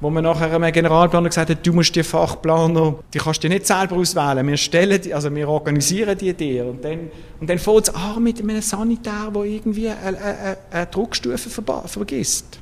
wo 0.00 0.10
man 0.10 0.24
nachher 0.24 0.52
einem 0.52 0.72
Generalplaner 0.72 1.28
gesagt 1.28 1.50
hat, 1.50 1.66
du 1.66 1.72
musst 1.72 1.94
die 1.94 2.02
Fachplaner, 2.02 2.96
die 3.12 3.18
kannst 3.18 3.42
du 3.42 3.48
nicht 3.48 3.66
selber 3.66 3.96
auswählen, 3.96 4.46
wir 4.46 4.56
stellen 4.56 5.00
die, 5.00 5.14
also 5.14 5.34
wir 5.34 5.48
organisieren 5.48 6.16
die 6.18 6.34
dir 6.34 6.66
und 6.66 6.84
dann, 6.84 7.10
und 7.40 7.48
dann 7.48 7.58
fängt 7.58 7.88
es 7.88 7.94
an 7.94 8.22
mit 8.22 8.40
einem 8.40 8.60
Sanitär, 8.60 9.30
der 9.34 9.42
irgendwie 9.42 9.88
eine, 9.88 10.18
eine, 10.18 10.56
eine 10.70 10.86
Druckstufe 10.86 11.62
vergisst. 11.86 12.60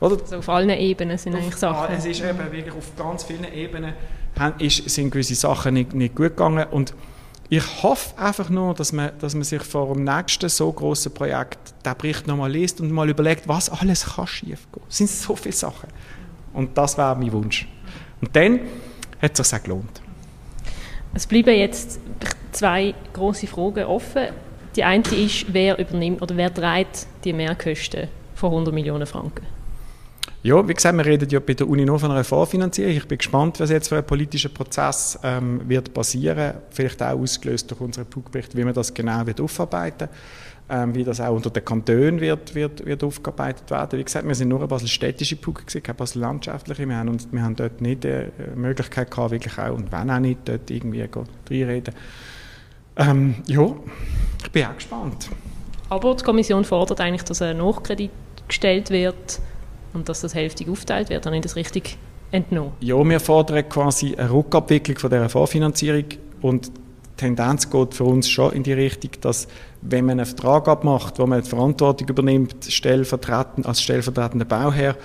Oder? 0.00 0.16
Also 0.20 0.36
auf 0.36 0.48
allen 0.48 0.70
Ebenen 0.70 1.18
sind 1.18 1.34
eigentlich 1.34 1.56
Sachen. 1.56 1.94
Es 1.94 2.04
ist 2.04 2.22
eben 2.22 2.38
wirklich 2.50 2.74
auf 2.74 2.96
ganz 2.96 3.24
vielen 3.24 3.50
Ebenen 3.52 3.94
ist, 4.58 4.88
sind 4.90 5.10
gewisse 5.10 5.34
Sachen 5.34 5.74
nicht, 5.74 5.94
nicht 5.94 6.14
gut 6.14 6.36
gegangen 6.36 6.66
und 6.70 6.94
ich 7.48 7.82
hoffe 7.82 8.18
einfach 8.18 8.50
nur, 8.50 8.74
dass 8.74 8.92
man, 8.92 9.12
dass 9.20 9.34
man 9.34 9.44
sich 9.44 9.62
vor 9.62 9.94
dem 9.94 10.02
nächsten 10.02 10.48
so 10.48 10.72
großen 10.72 11.14
Projekt 11.14 11.58
den 11.84 11.96
Bericht 11.96 12.26
nochmal 12.26 12.50
liest 12.50 12.80
und 12.80 12.90
mal 12.90 13.08
überlegt, 13.08 13.46
was 13.46 13.70
alles 13.70 14.16
kann 14.16 14.26
schiefgehen. 14.26 14.84
Es 14.88 14.96
sind 14.96 15.08
so 15.08 15.36
viele 15.36 15.54
Sachen. 15.54 15.88
Und 16.56 16.76
das 16.76 16.96
wäre 16.96 17.14
mein 17.14 17.30
Wunsch. 17.32 17.68
Und 18.20 18.34
dann 18.34 18.60
hat 19.20 19.38
es 19.38 19.48
sich 19.48 19.58
auch 19.58 19.62
gelohnt. 19.62 20.00
Es 21.14 21.26
bleiben 21.26 21.54
jetzt 21.54 22.00
zwei 22.52 22.94
große 23.12 23.46
Fragen 23.46 23.84
offen. 23.84 24.28
Die 24.74 24.82
eine 24.82 25.02
ist, 25.02 25.46
wer 25.52 25.78
übernimmt 25.78 26.22
oder 26.22 26.36
wer 26.36 26.52
trägt 26.52 27.06
die 27.24 27.32
Mehrkosten 27.32 28.08
von 28.34 28.50
100 28.50 28.74
Millionen 28.74 29.06
Franken? 29.06 29.44
Ja, 30.42 30.66
wie 30.66 30.74
gesagt, 30.74 30.96
wir 30.96 31.04
reden 31.04 31.28
ja 31.28 31.40
bei 31.40 31.54
der 31.54 31.68
Uni 31.68 31.84
nur 31.84 31.98
von 31.98 32.10
einer 32.10 32.24
Vorfinanzierung. 32.24 32.92
Ich 32.92 33.08
bin 33.08 33.18
gespannt, 33.18 33.60
was 33.60 33.70
jetzt 33.70 33.88
für 33.88 33.98
ein 33.98 34.06
politischer 34.06 34.48
Prozess 34.48 35.18
ähm, 35.22 35.60
wird 35.68 35.92
passieren. 35.92 36.54
Vielleicht 36.70 37.02
auch 37.02 37.18
ausgelöst 37.18 37.70
durch 37.70 37.80
unseren 37.80 38.06
Buchbericht, 38.06 38.56
wie 38.56 38.64
man 38.64 38.72
das 38.72 38.94
genau 38.94 39.26
wird 39.26 39.40
aufarbeiten 39.40 40.08
wird 40.08 40.10
wie 40.68 41.04
das 41.04 41.20
auch 41.20 41.34
unter 41.34 41.50
den 41.50 41.64
Kantonen 41.64 42.20
wird, 42.20 42.54
wird, 42.54 42.84
wird 42.84 43.04
aufgearbeitet 43.04 43.70
werden. 43.70 43.98
Wie 43.98 44.04
gesagt, 44.04 44.26
wir 44.26 44.34
sind 44.34 44.48
nur 44.48 44.60
ein 44.60 44.68
bisschen 44.68 44.88
städtische 44.88 45.36
Puck 45.36 45.64
keine 45.66 45.94
bisschen 45.94 46.22
landschaftliche. 46.22 46.88
Wir 46.88 46.96
haben, 46.96 47.08
uns, 47.08 47.28
wir 47.30 47.42
haben 47.42 47.54
dort 47.54 47.80
nicht 47.80 48.04
die 48.04 48.08
äh, 48.08 48.30
Möglichkeit 48.54 49.10
gehabt, 49.10 49.30
wirklich 49.30 49.58
auch, 49.58 49.74
und 49.74 49.92
wenn 49.92 50.10
auch 50.10 50.18
nicht, 50.18 50.40
dort 50.44 50.70
irgendwie 50.70 51.02
reinreden. 51.02 51.94
Ähm, 52.96 53.36
ja, 53.46 53.74
ich 54.42 54.50
bin 54.50 54.64
auch 54.64 54.74
gespannt. 54.74 55.28
Aber 55.88 56.14
die 56.14 56.24
Kommission 56.24 56.64
fordert 56.64 57.00
eigentlich, 57.00 57.22
dass 57.22 57.42
ein 57.42 57.58
Nachkredit 57.58 58.10
gestellt 58.48 58.90
wird 58.90 59.40
und 59.92 60.08
dass 60.08 60.20
das 60.20 60.34
hälftig 60.34 60.68
aufteilt 60.68 61.10
wird. 61.10 61.26
Habe 61.26 61.36
ich 61.36 61.42
das 61.42 61.54
richtig 61.56 61.96
entnommen? 62.32 62.72
Ja, 62.80 62.96
wir 63.08 63.20
fordern 63.20 63.68
quasi 63.68 64.16
eine 64.16 64.30
Rückabwicklung 64.32 64.98
von 64.98 65.10
dieser 65.10 65.28
Vorfinanzierung 65.28 66.06
und 66.42 66.72
Tendenz 67.16 67.70
geht 67.70 67.94
für 67.94 68.04
uns 68.04 68.28
schon 68.28 68.52
in 68.52 68.62
die 68.62 68.72
Richtung, 68.72 69.10
dass 69.20 69.48
wenn 69.82 70.04
man 70.04 70.18
einen 70.18 70.26
Vertrag 70.26 70.68
abmacht, 70.68 71.18
wo 71.18 71.26
man 71.26 71.42
die 71.42 71.48
Verantwortung 71.48 72.08
übernimmt, 72.08 72.56
stellvertretend, 72.68 73.66
als 73.66 73.82
stellvertretender 73.82 74.44
Bauherr, 74.44 74.96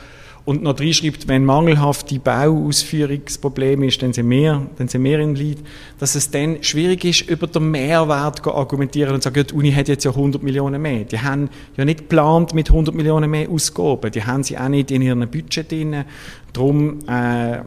und 0.44 0.64
noch 0.64 0.80
reinschreibt, 0.80 1.28
wenn 1.28 1.46
mangelhafte 1.46 2.20
Bauausführungsprobleme 2.20 3.88
ist, 3.88 4.02
dann 4.02 4.12
sind 4.12 4.30
wir, 4.30 4.68
dann 4.78 4.88
sind 4.88 5.04
wir 5.04 5.20
im 5.20 5.36
Lied, 5.36 5.60
dass 6.00 6.16
es 6.16 6.32
dann 6.32 6.64
schwierig 6.64 7.06
ist, 7.06 7.30
über 7.30 7.48
den 7.48 7.70
Mehrwert 7.70 8.44
zu 8.44 8.54
argumentieren 8.54 9.14
und 9.14 9.22
zu 9.22 9.30
sagen, 9.30 9.46
die 9.48 9.54
Uni 9.54 9.72
hat 9.72 9.88
jetzt 9.88 10.04
ja 10.04 10.12
100 10.12 10.42
Millionen 10.42 10.82
mehr. 10.82 11.04
Die 11.04 11.20
haben 11.20 11.50
ja 11.78 11.86
nicht 11.86 12.00
geplant 12.00 12.56
mit 12.56 12.70
100 12.70 12.96
Millionen 12.96 13.30
mehr 13.30 13.50
Ausgaben. 13.50 14.12
Die 14.12 14.24
haben 14.24 14.44
sie 14.44 14.58
auch 14.58 14.68
nicht 14.68 14.90
in 14.90 15.04
ihrem 15.04 15.30
Budget 15.30 15.72
drin. 15.72 16.06
Darum 16.54 17.00
äh, 17.08 17.60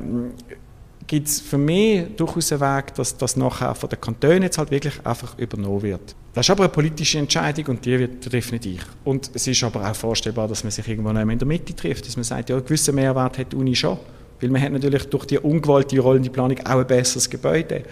gibt 1.06 1.28
es 1.28 1.40
für 1.40 1.58
mich 1.58 2.04
durchaus 2.16 2.52
einen 2.52 2.60
Weg, 2.60 2.94
dass 2.94 3.16
das 3.16 3.36
nachher 3.36 3.74
von 3.74 3.88
den 3.88 4.00
Kantonen 4.00 4.44
jetzt 4.44 4.58
halt 4.58 4.70
wirklich 4.70 4.94
einfach 5.04 5.38
übernommen 5.38 5.82
wird. 5.82 6.14
Das 6.32 6.46
ist 6.46 6.50
aber 6.50 6.64
eine 6.64 6.72
politische 6.72 7.18
Entscheidung 7.18 7.66
und 7.66 7.84
die 7.84 7.98
wird 7.98 8.32
definitiv. 8.32 8.86
Und 9.04 9.30
es 9.34 9.46
ist 9.46 9.62
aber 9.62 9.88
auch 9.88 9.94
vorstellbar, 9.94 10.48
dass 10.48 10.64
man 10.64 10.70
sich 10.70 10.86
irgendwo 10.88 11.10
in 11.10 11.38
der 11.38 11.46
Mitte 11.46 11.74
trifft, 11.74 12.06
dass 12.06 12.16
man 12.16 12.24
sagt, 12.24 12.50
ja, 12.50 12.56
einen 12.56 12.64
gewissen 12.64 12.94
Mehrwert 12.94 13.38
hat 13.38 13.52
die 13.52 13.56
Uni 13.56 13.76
schon. 13.76 13.98
Weil 14.40 14.50
man 14.50 14.60
hat 14.60 14.72
natürlich 14.72 15.04
durch 15.04 15.26
die 15.26 15.38
ungewollte 15.38 15.98
rollende 16.00 16.30
Planung 16.30 16.58
auch 16.66 16.80
ein 16.80 16.86
besseres 16.86 17.30
Gebäude. 17.30 17.84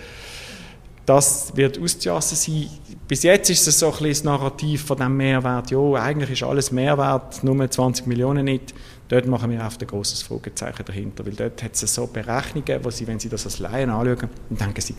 Das 1.07 1.57
wird 1.57 1.79
auszujassen 1.81 2.37
sein. 2.37 2.69
Bis 3.07 3.23
jetzt 3.23 3.51
ist 3.51 3.67
es 3.67 3.79
so 3.79 3.87
ein 3.87 3.93
bisschen 3.93 4.09
das 4.11 4.25
Narrativ 4.25 4.85
von 4.85 4.97
dem 4.97 5.17
Mehrwert, 5.17 5.71
ja, 5.71 5.95
eigentlich 5.95 6.31
ist 6.31 6.43
alles 6.43 6.71
Mehrwert, 6.73 7.43
nur 7.43 7.71
20 7.71 8.07
Millionen 8.07 8.45
nicht. 8.45 8.75
Dort 9.13 9.27
machen 9.27 9.51
wir 9.51 9.61
oft 9.61 9.79
ein 9.79 9.87
großes 9.87 10.23
Fragezeichen 10.23 10.87
dahinter, 10.87 11.27
weil 11.27 11.35
dort 11.35 11.63
hat 11.63 11.75
es 11.75 11.95
so 11.95 12.07
Berechnungen, 12.07 12.83
wo 12.83 12.89
sie, 12.89 13.07
wenn 13.07 13.19
sie 13.19 13.29
das 13.29 13.45
als 13.45 13.59
Laien 13.59 13.91
anschauen, 13.91 14.31
dann 14.49 14.59
denken 14.59 14.81
sie, 14.81 14.95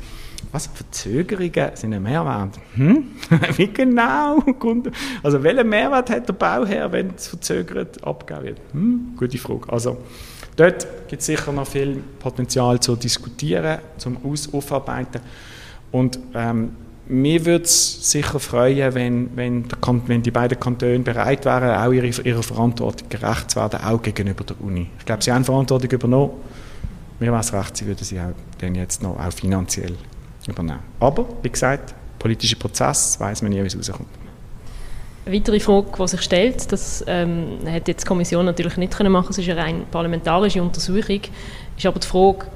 was, 0.52 0.68
Verzögerungen 0.68 1.72
sind 1.74 1.96
ein 1.96 2.04
Mehrwert? 2.04 2.60
Hm? 2.76 3.08
Wie 3.56 3.66
genau? 3.70 4.38
Also 5.24 5.42
welchen 5.42 5.68
Mehrwert 5.68 6.12
hat 6.12 6.28
der 6.28 6.34
Bauherr, 6.34 6.92
wenn 6.92 7.16
es 7.16 7.28
verzögert 7.28 8.04
abgegeben 8.06 8.46
wird? 8.46 8.60
Hm? 8.74 9.14
Gute 9.18 9.40
Frage. 9.40 9.74
Also 9.74 9.98
dort 10.58 10.86
gibt 11.08 11.22
es 11.22 11.26
sicher 11.26 11.52
noch 11.52 11.66
viel 11.66 12.04
Potenzial 12.20 12.80
zu 12.80 12.96
diskutieren, 12.96 13.80
zum 13.98 14.20
Aufarbeiten. 14.24 15.22
Und 15.92 16.20
ähm, 16.36 16.76
mir 17.08 17.46
würde 17.46 17.66
es 17.66 18.10
sicher 18.10 18.40
freuen, 18.40 18.94
wenn, 18.94 19.36
wenn, 19.36 19.66
wenn, 20.08 20.24
die 20.24 20.32
beiden 20.32 20.60
Kantone 20.60 21.00
bereit 21.00 21.46
wären, 21.46 21.76
auch 21.76 21.92
ihre, 21.92 22.08
ihrer 22.08 22.44
Verantwortung 22.44 23.10
gerecht 23.10 23.52
zu 23.52 23.60
werden, 23.60 23.82
auch 23.82 24.02
gegenüber 24.02 24.44
der 24.44 24.62
Uni. 24.62 24.88
Ich 25.00 25.06
glaube, 25.06 25.22
sie 25.22 25.32
haben 25.32 25.44
Verantwortung 25.44 25.92
übernommen. 25.92 26.32
Mir 27.20 27.32
wäre 27.32 27.42
es 27.42 27.54
recht, 27.54 27.78
sie 27.78 27.86
würden 27.86 28.04
sie 28.04 28.20
auch 28.20 28.34
dann 28.60 28.76
jetzt 28.76 29.04
noch 29.04 29.20
auch 29.20 29.34
finanziell 29.34 29.96
übernehmen. 30.48 30.80
Aber, 31.00 31.28
wie 31.42 31.50
gesagt, 31.50 31.94
politischer 32.20 32.58
Prozess, 32.58 33.20
weiß 33.20 33.42
man 33.42 33.52
nie, 33.52 33.62
wie 33.62 33.68
es 33.68 33.78
rauskommt. 33.78 34.10
Eine 35.26 35.36
weitere 35.36 35.60
Frage, 35.60 35.88
die 35.98 36.08
sich 36.08 36.22
stellt, 36.22 36.72
das 36.72 37.04
ähm, 37.08 37.60
hätte 37.66 37.92
jetzt 37.92 38.04
die 38.04 38.08
Kommission 38.08 38.46
natürlich 38.46 38.76
nicht 38.78 38.96
können 38.96 39.12
machen, 39.12 39.28
es 39.30 39.38
ist 39.38 39.50
eine 39.50 39.62
rein 39.62 39.86
parlamentarische 39.90 40.62
Untersuchung, 40.62 41.22
ist 41.78 41.86
aber 41.86 42.00
die 42.00 42.08
Frage, 42.08 42.48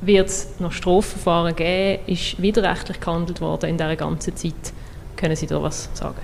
wird 0.00 0.28
es 0.28 0.48
noch 0.58 0.72
Strafverfahren 0.72 1.54
geben? 1.54 2.02
Ist 2.06 2.40
widerrechtlich 2.40 3.00
gehandelt 3.00 3.40
worden 3.40 3.70
in 3.70 3.76
dieser 3.76 3.96
ganzen 3.96 4.36
Zeit? 4.36 4.72
Können 5.16 5.36
Sie 5.36 5.46
da 5.46 5.62
was 5.62 5.88
sagen? 5.94 6.20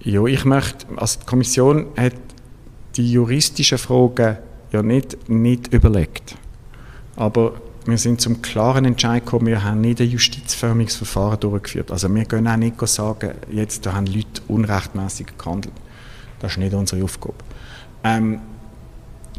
Ja, 0.00 0.24
ich 0.24 0.44
möchte, 0.44 0.86
also 0.96 1.20
die 1.20 1.26
Kommission 1.26 1.86
hat 1.96 2.14
die 2.96 3.12
juristischen 3.12 3.78
Fragen 3.78 4.38
ja 4.72 4.82
nicht, 4.82 5.28
nicht 5.28 5.72
überlegt. 5.72 6.36
Aber 7.16 7.54
wir 7.84 7.98
sind 7.98 8.20
zum 8.20 8.42
klaren 8.42 8.84
Entscheid 8.84 9.24
gekommen, 9.24 9.46
wir 9.46 9.64
haben 9.64 9.80
nicht 9.80 10.00
ein 10.00 10.08
justizförmiges 10.08 10.96
Verfahren 10.96 11.40
durchgeführt. 11.40 11.90
Also 11.90 12.14
wir 12.14 12.24
können 12.26 12.46
auch 12.46 12.56
nicht 12.56 12.78
sagen, 12.86 13.32
jetzt 13.50 13.86
da 13.86 13.94
haben 13.94 14.06
Leute 14.06 14.42
unrechtmäßig 14.46 15.38
gehandelt. 15.38 15.74
Das 16.38 16.52
ist 16.52 16.58
nicht 16.58 16.74
unsere 16.74 17.02
Aufgabe. 17.02 17.34
Ähm, 18.04 18.40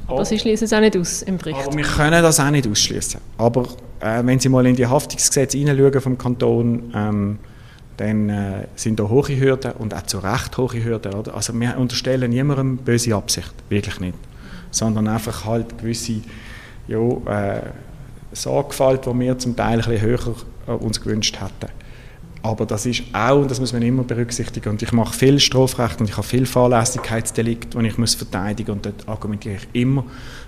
aber 0.09 0.25
Sie 0.25 0.39
schließen 0.39 0.65
es 0.65 0.73
auch 0.73 0.79
nicht 0.79 0.97
aus 0.97 1.21
im 1.21 1.37
Bericht. 1.37 1.59
Aber 1.65 1.75
wir 1.75 1.83
können 1.83 2.21
das 2.21 2.39
auch 2.39 2.49
nicht 2.49 2.67
ausschließen. 2.67 3.19
Aber 3.37 3.67
äh, 3.99 4.21
wenn 4.23 4.39
Sie 4.39 4.49
mal 4.49 4.65
in 4.65 4.75
die 4.75 4.85
Haftungsgesetze 4.85 5.57
hineinschauen 5.57 6.01
vom 6.01 6.17
Kanton, 6.17 6.91
ähm, 6.95 7.39
dann 7.97 8.29
äh, 8.29 8.67
sind 8.75 8.99
da 8.99 9.09
hohe 9.09 9.39
Hürden 9.39 9.73
und 9.73 9.93
auch 9.93 10.03
zu 10.03 10.19
Recht 10.19 10.57
hohe 10.57 10.83
Hürden. 10.83 11.13
Oder? 11.13 11.35
Also 11.35 11.53
wir 11.59 11.77
unterstellen 11.77 12.29
niemandem 12.29 12.77
böse 12.77 13.13
Absicht, 13.13 13.53
wirklich 13.67 13.99
nicht. 13.99 14.17
Sondern 14.71 15.07
einfach 15.07 15.45
halt 15.45 15.77
gewisse 15.77 16.21
ja, 16.87 16.99
äh, 16.99 17.61
Sorgfalt, 18.31 19.05
die 19.05 19.19
wir 19.19 19.37
zum 19.37 19.55
Teil 19.55 19.81
ein 19.81 19.89
bisschen 19.89 20.01
höher 20.01 20.35
äh, 20.67 20.71
uns 20.71 21.01
gewünscht 21.01 21.39
hätten. 21.39 21.71
Aber 22.41 22.65
das 22.65 22.86
ist 22.86 23.04
auch, 23.12 23.41
und 23.41 23.52
das 23.52 23.60
muss 23.60 23.73
man 23.73 23.82
immer 23.82 24.04
berücksichtigen, 24.04 24.69
und 24.69 24.82
ich 24.82 24.91
mache 24.93 25.13
viel 25.13 25.39
Strafrecht 25.39 25.99
und 25.99 26.10
ich 26.10 26.15
habe 26.15 26.25
viel 26.25 26.45
Fahrlässigkeitsdelikt, 26.45 27.73
die 27.73 27.88
ich 27.88 27.97
muss 27.97 28.15
verteidigen 28.15 28.71
und 28.71 28.86
dort 28.86 29.08
argumentiere 29.08 29.56
ich 29.56 29.82
immer 29.82 30.06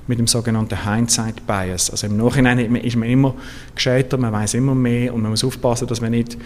mit 0.08 0.18
dem 0.18 0.28
sogenannten 0.28 0.86
Hindsight 0.86 1.46
Bias. 1.46 1.90
Also 1.90 2.08
im 2.08 2.18
Nachhinein 2.18 2.60
ist 2.76 2.96
man 2.96 3.10
immer 3.10 3.34
gescheiter, 3.76 4.18
man 4.18 4.32
weiß 4.32 4.54
immer 4.54 4.74
mehr 4.74 5.14
und 5.14 5.22
man 5.22 5.32
muss 5.32 5.44
aufpassen, 5.44 5.88
dass 5.88 6.00
man 6.00 6.12
nicht 6.12 6.38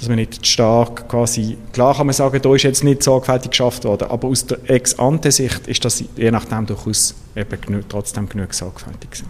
dass 0.00 0.08
man 0.08 0.16
nicht 0.16 0.46
stark 0.46 1.10
quasi, 1.10 1.58
klar 1.74 1.94
kann 1.94 2.06
man 2.06 2.14
sagen, 2.14 2.40
da 2.40 2.54
ist 2.54 2.62
jetzt 2.62 2.82
nicht 2.82 3.02
sorgfältig 3.02 3.50
geschafft 3.50 3.84
worden, 3.84 4.08
aber 4.08 4.28
aus 4.28 4.46
der 4.46 4.58
Ex-Ante-Sicht 4.68 5.68
ist 5.68 5.84
das 5.84 6.02
je 6.16 6.30
nachdem 6.30 6.64
durchaus 6.64 7.14
eben 7.36 7.60
genug, 7.60 7.86
trotzdem 7.86 8.26
genug 8.26 8.54
sorgfältig 8.54 9.10
gewesen. 9.10 9.28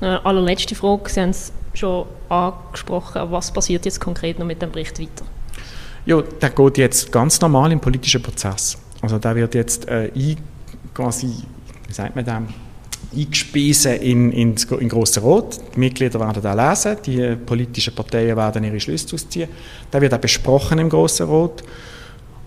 Eine 0.00 0.24
allerletzte 0.24 0.76
Frage, 0.76 1.10
Sie 1.10 1.20
haben 1.20 1.30
es 1.30 1.52
schon 1.78 2.06
angesprochen. 2.28 3.22
Was 3.30 3.52
passiert 3.52 3.84
jetzt 3.84 4.00
konkret 4.00 4.38
noch 4.38 4.46
mit 4.46 4.62
dem 4.62 4.70
Bericht 4.70 4.98
weiter? 5.00 5.24
Ja, 6.06 6.20
der 6.20 6.50
geht 6.50 6.78
jetzt 6.78 7.10
ganz 7.10 7.40
normal 7.40 7.72
im 7.72 7.80
politischen 7.80 8.22
Prozess. 8.22 8.76
Also 9.00 9.18
der 9.18 9.34
wird 9.36 9.54
jetzt 9.54 9.88
äh, 9.88 10.10
ein, 10.14 10.36
quasi, 10.92 11.28
wie 11.86 11.92
sagt 11.92 12.14
man 12.14 12.24
dem, 12.24 12.48
eingespeisen 13.16 13.96
in, 13.96 14.32
in, 14.32 14.54
in 14.80 14.88
Grossen 14.88 15.22
Rot. 15.22 15.58
Die 15.74 15.80
Mitglieder 15.80 16.20
werden 16.20 16.42
da 16.42 16.52
lesen, 16.70 16.96
die 17.04 17.36
politischen 17.36 17.94
Parteien 17.94 18.36
werden 18.36 18.64
ihre 18.64 18.80
Schlüsse 18.80 19.14
ausziehen. 19.14 19.48
Der 19.92 20.00
wird 20.00 20.14
auch 20.14 20.18
besprochen 20.18 20.78
im 20.78 20.88
Grossen 20.88 21.26
Rot. 21.26 21.62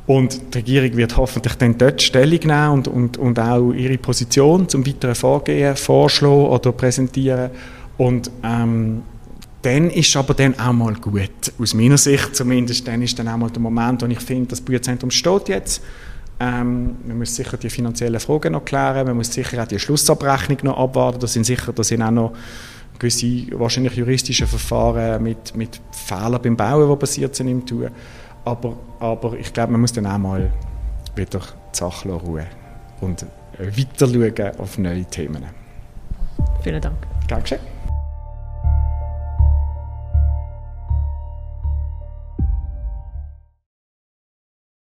Und 0.06 0.56
die 0.56 0.60
Regierung 0.60 0.96
wird 0.96 1.18
hoffentlich 1.18 1.56
dann 1.56 1.78
dort 1.78 2.02
Stellung 2.02 2.40
nehmen 2.40 2.70
und, 2.70 2.88
und, 2.88 3.18
und 3.18 3.40
auch 3.40 3.74
ihre 3.74 3.98
Position 3.98 4.70
zum 4.70 4.86
weiteren 4.88 5.16
Vorgehen 5.16 5.76
vorschlagen 5.76 6.48
oder 6.48 6.72
präsentieren. 6.72 7.52
Und 7.98 8.32
ähm, 8.42 9.04
dann 9.68 9.90
ist 9.90 10.16
aber 10.16 10.34
dann 10.34 10.58
auch 10.58 10.72
mal 10.72 10.94
gut, 10.94 11.52
aus 11.60 11.74
meiner 11.74 11.98
Sicht 11.98 12.34
zumindest, 12.34 12.88
dann 12.88 13.02
ist 13.02 13.20
dann 13.20 13.28
auch 13.28 13.36
mal 13.36 13.50
der 13.50 13.60
Moment, 13.62 14.02
wo 14.02 14.06
ich 14.06 14.22
finde, 14.22 14.52
das 14.52 14.62
Bücherzentrum 14.62 15.12
steht 15.12 15.50
jetzt. 15.50 15.84
Ähm, 16.40 16.96
man 17.06 17.18
muss 17.18 17.36
sicher 17.36 17.58
die 17.58 17.70
finanziellen 17.70 18.22
Fragen 18.22 18.54
noch 18.54 18.64
klären, 18.64 19.06
man 19.06 19.18
muss 19.18 19.34
sicher 19.34 19.62
auch 19.62 19.68
die 19.68 19.78
Schlussabrechnung 19.78 20.60
noch 20.64 20.78
abwarten, 20.78 21.20
da 21.20 21.28
sind 21.28 21.46
sicher, 21.46 21.74
da 21.74 21.84
sind 21.84 22.02
auch 22.02 22.12
noch 22.12 22.34
gewisse 22.98 23.48
wahrscheinlich 23.60 23.96
juristische 23.96 24.48
Verfahren 24.48 25.22
mit, 25.22 25.54
mit 25.54 25.82
Fehlern 25.92 26.42
beim 26.42 26.56
Bauen, 26.56 26.90
die 26.90 26.96
passiert 26.96 27.36
sind 27.36 27.50
im 27.50 27.66
Tun. 27.66 27.90
Aber, 28.46 28.78
aber 29.02 29.34
ich 29.38 29.52
glaube, 29.52 29.74
man 29.74 29.82
muss 29.82 29.92
dann 29.92 30.06
auch 30.06 30.18
mal 30.18 30.50
wieder 31.14 31.40
die 31.40 31.78
Sache 31.78 32.10
ruhen 32.10 32.46
und 33.02 33.26
weiter 33.58 34.08
schauen 34.08 34.60
auf 34.60 34.78
neue 34.78 35.04
Themen. 35.04 35.44
Vielen 36.64 36.82
Dank. 36.82 36.96
Dankeschön. 37.28 37.77